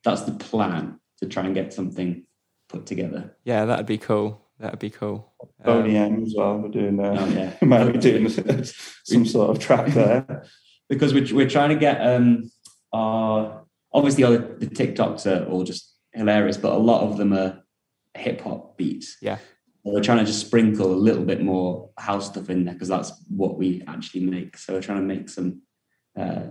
that's 0.04 0.22
the 0.22 0.32
plan 0.32 1.00
to 1.18 1.26
try 1.26 1.44
and 1.44 1.54
get 1.54 1.74
something 1.74 2.24
put 2.68 2.86
together. 2.86 3.36
Yeah, 3.44 3.64
that'd 3.66 3.86
be 3.86 3.98
cool. 3.98 4.47
That'd 4.58 4.78
be 4.80 4.90
cool. 4.90 5.32
Boney 5.64 5.96
um, 5.96 6.14
M 6.14 6.22
as 6.24 6.34
well. 6.36 6.58
We're 6.58 6.68
doing 6.68 6.98
uh, 6.98 7.16
oh, 7.18 7.28
yeah. 7.28 7.54
might 7.62 7.92
be 7.92 7.98
doing 7.98 8.28
some 9.04 9.26
sort 9.26 9.50
of 9.50 9.58
track 9.58 9.86
there 9.88 10.44
because 10.88 11.14
we're 11.14 11.34
we're 11.34 11.48
trying 11.48 11.70
to 11.70 11.76
get 11.76 12.00
um 12.00 12.50
our 12.92 13.64
obviously 13.92 14.24
all 14.24 14.32
the, 14.32 14.38
the 14.58 14.66
TikToks 14.66 15.26
are 15.26 15.48
all 15.48 15.64
just 15.64 15.94
hilarious, 16.12 16.56
but 16.56 16.72
a 16.72 16.78
lot 16.78 17.02
of 17.02 17.16
them 17.18 17.32
are 17.32 17.62
hip 18.14 18.40
hop 18.40 18.76
beats. 18.76 19.16
Yeah 19.20 19.38
we're 19.92 20.02
trying 20.02 20.18
to 20.18 20.24
just 20.24 20.40
sprinkle 20.40 20.92
a 20.92 20.94
little 20.94 21.24
bit 21.24 21.42
more 21.42 21.90
house 21.98 22.26
stuff 22.26 22.50
in 22.50 22.64
there 22.64 22.74
because 22.74 22.88
that's 22.88 23.12
what 23.28 23.56
we 23.56 23.82
actually 23.86 24.20
make. 24.20 24.56
So 24.56 24.74
we're 24.74 24.82
trying 24.82 25.08
to 25.08 25.14
make 25.14 25.28
some 25.28 25.62
uh, 26.18 26.48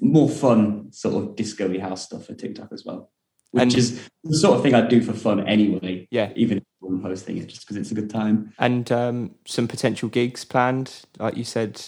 more 0.00 0.28
fun 0.28 0.92
sort 0.92 1.22
of 1.22 1.36
disco 1.36 1.78
house 1.80 2.04
stuff 2.04 2.26
for 2.26 2.34
TikTok 2.34 2.72
as 2.72 2.84
well, 2.84 3.10
which 3.56 3.62
and, 3.62 3.74
is 3.74 4.08
the 4.22 4.36
sort 4.36 4.56
of 4.56 4.62
thing 4.62 4.74
I'd 4.74 4.88
do 4.90 5.00
for 5.00 5.14
fun 5.14 5.46
anyway. 5.48 6.06
Yeah, 6.10 6.30
even 6.36 6.58
if 6.58 6.64
I'm 6.86 7.00
posting 7.00 7.38
it 7.38 7.46
just 7.46 7.62
because 7.62 7.76
it's 7.76 7.90
a 7.90 7.94
good 7.94 8.10
time. 8.10 8.52
And 8.58 8.92
um, 8.92 9.34
some 9.46 9.66
potential 9.66 10.10
gigs 10.10 10.44
planned, 10.44 11.04
like 11.18 11.38
you 11.38 11.44
said, 11.44 11.80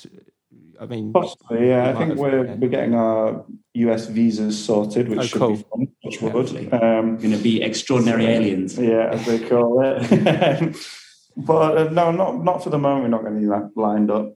I 0.81 0.87
mean, 0.87 1.13
possibly, 1.13 1.69
yeah. 1.69 1.91
I 1.91 1.93
think 1.93 2.11
have, 2.11 2.19
we're 2.19 2.47
yeah. 2.47 2.55
we're 2.55 2.71
getting 2.71 2.95
our 2.95 3.45
US 3.75 4.07
visas 4.07 4.65
sorted, 4.65 5.11
which 5.11 5.19
oh, 5.19 5.23
should 5.23 5.39
cool. 5.39 5.57
be 5.57 5.63
fun. 5.63 5.89
Which 6.03 6.23
yeah, 6.23 6.33
would. 6.33 6.73
Um, 6.73 7.17
going 7.19 7.33
to 7.33 7.37
be 7.37 7.63
extraordinary 7.63 8.25
so, 8.25 8.31
aliens, 8.31 8.79
yeah, 8.79 9.11
as 9.13 9.27
they 9.27 9.47
call 9.47 9.83
it. 9.85 10.77
but 11.37 11.77
uh, 11.77 11.91
no, 11.91 12.13
not 12.13 12.43
not 12.43 12.65
for 12.65 12.71
the 12.71 12.79
moment. 12.79 13.05
We're 13.05 13.11
not 13.11 13.23
going 13.23 13.35
to 13.35 13.41
be 13.41 13.47
that 13.47 13.73
lined 13.77 14.11
up. 14.11 14.35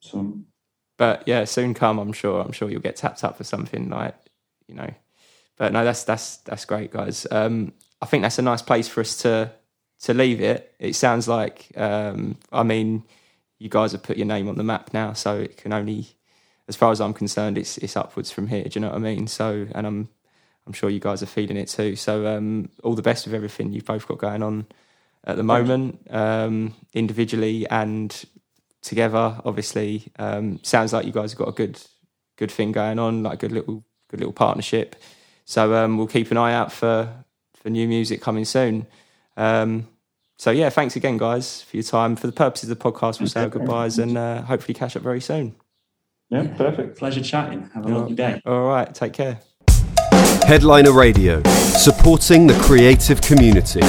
So, 0.00 0.38
but 0.96 1.24
yeah, 1.26 1.44
soon 1.44 1.74
come. 1.74 1.98
I'm 1.98 2.12
sure. 2.12 2.40
I'm 2.40 2.52
sure 2.52 2.70
you'll 2.70 2.80
get 2.80 2.96
tapped 2.96 3.22
up 3.22 3.36
for 3.36 3.44
something 3.44 3.90
like 3.90 4.16
you 4.66 4.74
know. 4.74 4.94
But 5.62 5.72
no, 5.72 5.84
that's 5.84 6.02
that's 6.02 6.38
that's 6.38 6.64
great, 6.64 6.90
guys. 6.90 7.24
Um, 7.30 7.72
I 8.00 8.06
think 8.06 8.22
that's 8.22 8.40
a 8.40 8.42
nice 8.42 8.62
place 8.62 8.88
for 8.88 9.00
us 9.00 9.18
to 9.18 9.52
to 10.00 10.12
leave 10.12 10.40
it. 10.40 10.74
It 10.80 10.96
sounds 10.96 11.28
like, 11.28 11.70
um, 11.76 12.36
I 12.50 12.64
mean 12.64 13.04
you 13.60 13.68
guys 13.68 13.92
have 13.92 14.02
put 14.02 14.16
your 14.16 14.26
name 14.26 14.48
on 14.48 14.56
the 14.56 14.64
map 14.64 14.92
now, 14.92 15.12
so 15.12 15.38
it 15.38 15.56
can 15.56 15.72
only, 15.72 16.08
as 16.66 16.74
far 16.74 16.90
as 16.90 17.00
I'm 17.00 17.14
concerned, 17.14 17.56
it's 17.56 17.78
it's 17.78 17.96
upwards 17.96 18.32
from 18.32 18.48
here. 18.48 18.64
Do 18.64 18.70
you 18.74 18.80
know 18.80 18.88
what 18.88 18.96
I 18.96 18.98
mean? 18.98 19.28
So, 19.28 19.68
and 19.72 19.86
I'm 19.86 20.08
I'm 20.66 20.72
sure 20.72 20.90
you 20.90 20.98
guys 20.98 21.22
are 21.22 21.26
feeling 21.26 21.56
it 21.56 21.68
too. 21.68 21.94
So, 21.94 22.26
um, 22.26 22.68
all 22.82 22.96
the 22.96 23.00
best 23.00 23.24
with 23.24 23.34
everything 23.36 23.72
you've 23.72 23.84
both 23.84 24.08
got 24.08 24.18
going 24.18 24.42
on 24.42 24.66
at 25.22 25.36
the 25.36 25.44
moment, 25.44 26.04
um, 26.10 26.74
individually 26.92 27.68
and 27.70 28.24
together. 28.80 29.38
Obviously, 29.44 30.10
um, 30.18 30.58
sounds 30.64 30.92
like 30.92 31.06
you 31.06 31.12
guys 31.12 31.30
have 31.30 31.38
got 31.38 31.50
a 31.50 31.52
good 31.52 31.80
good 32.36 32.50
thing 32.50 32.72
going 32.72 32.98
on, 32.98 33.22
like 33.22 33.34
a 33.34 33.46
good 33.46 33.52
little 33.52 33.84
good 34.08 34.18
little 34.18 34.32
partnership. 34.32 34.96
So, 35.52 35.74
um, 35.74 35.98
we'll 35.98 36.06
keep 36.06 36.30
an 36.30 36.38
eye 36.38 36.54
out 36.54 36.72
for 36.72 37.12
for 37.56 37.68
new 37.68 37.86
music 37.86 38.22
coming 38.22 38.46
soon. 38.46 38.86
Um, 39.36 39.86
so 40.38 40.50
yeah, 40.50 40.70
thanks 40.70 40.96
again, 40.96 41.18
guys, 41.18 41.60
for 41.60 41.76
your 41.76 41.84
time. 41.84 42.16
For 42.16 42.26
the 42.26 42.32
purposes 42.32 42.70
of 42.70 42.78
the 42.78 42.82
podcast, 42.82 43.20
we'll 43.20 43.28
say 43.28 43.42
our 43.42 43.50
goodbyes 43.50 43.98
and 43.98 44.16
uh, 44.16 44.40
hopefully 44.40 44.72
catch 44.72 44.96
up 44.96 45.02
very 45.02 45.20
soon. 45.20 45.54
Yeah, 46.30 46.48
perfect. 46.56 46.96
Pleasure 46.96 47.22
chatting. 47.22 47.68
Have 47.74 47.84
a 47.84 47.88
lovely 47.88 48.14
day. 48.14 48.40
All 48.46 48.66
right, 48.66 48.92
take 48.94 49.12
care. 49.12 49.40
Headliner 50.46 50.92
Radio, 50.92 51.42
supporting 51.44 52.46
the 52.46 52.58
creative 52.62 53.20
community. 53.20 53.82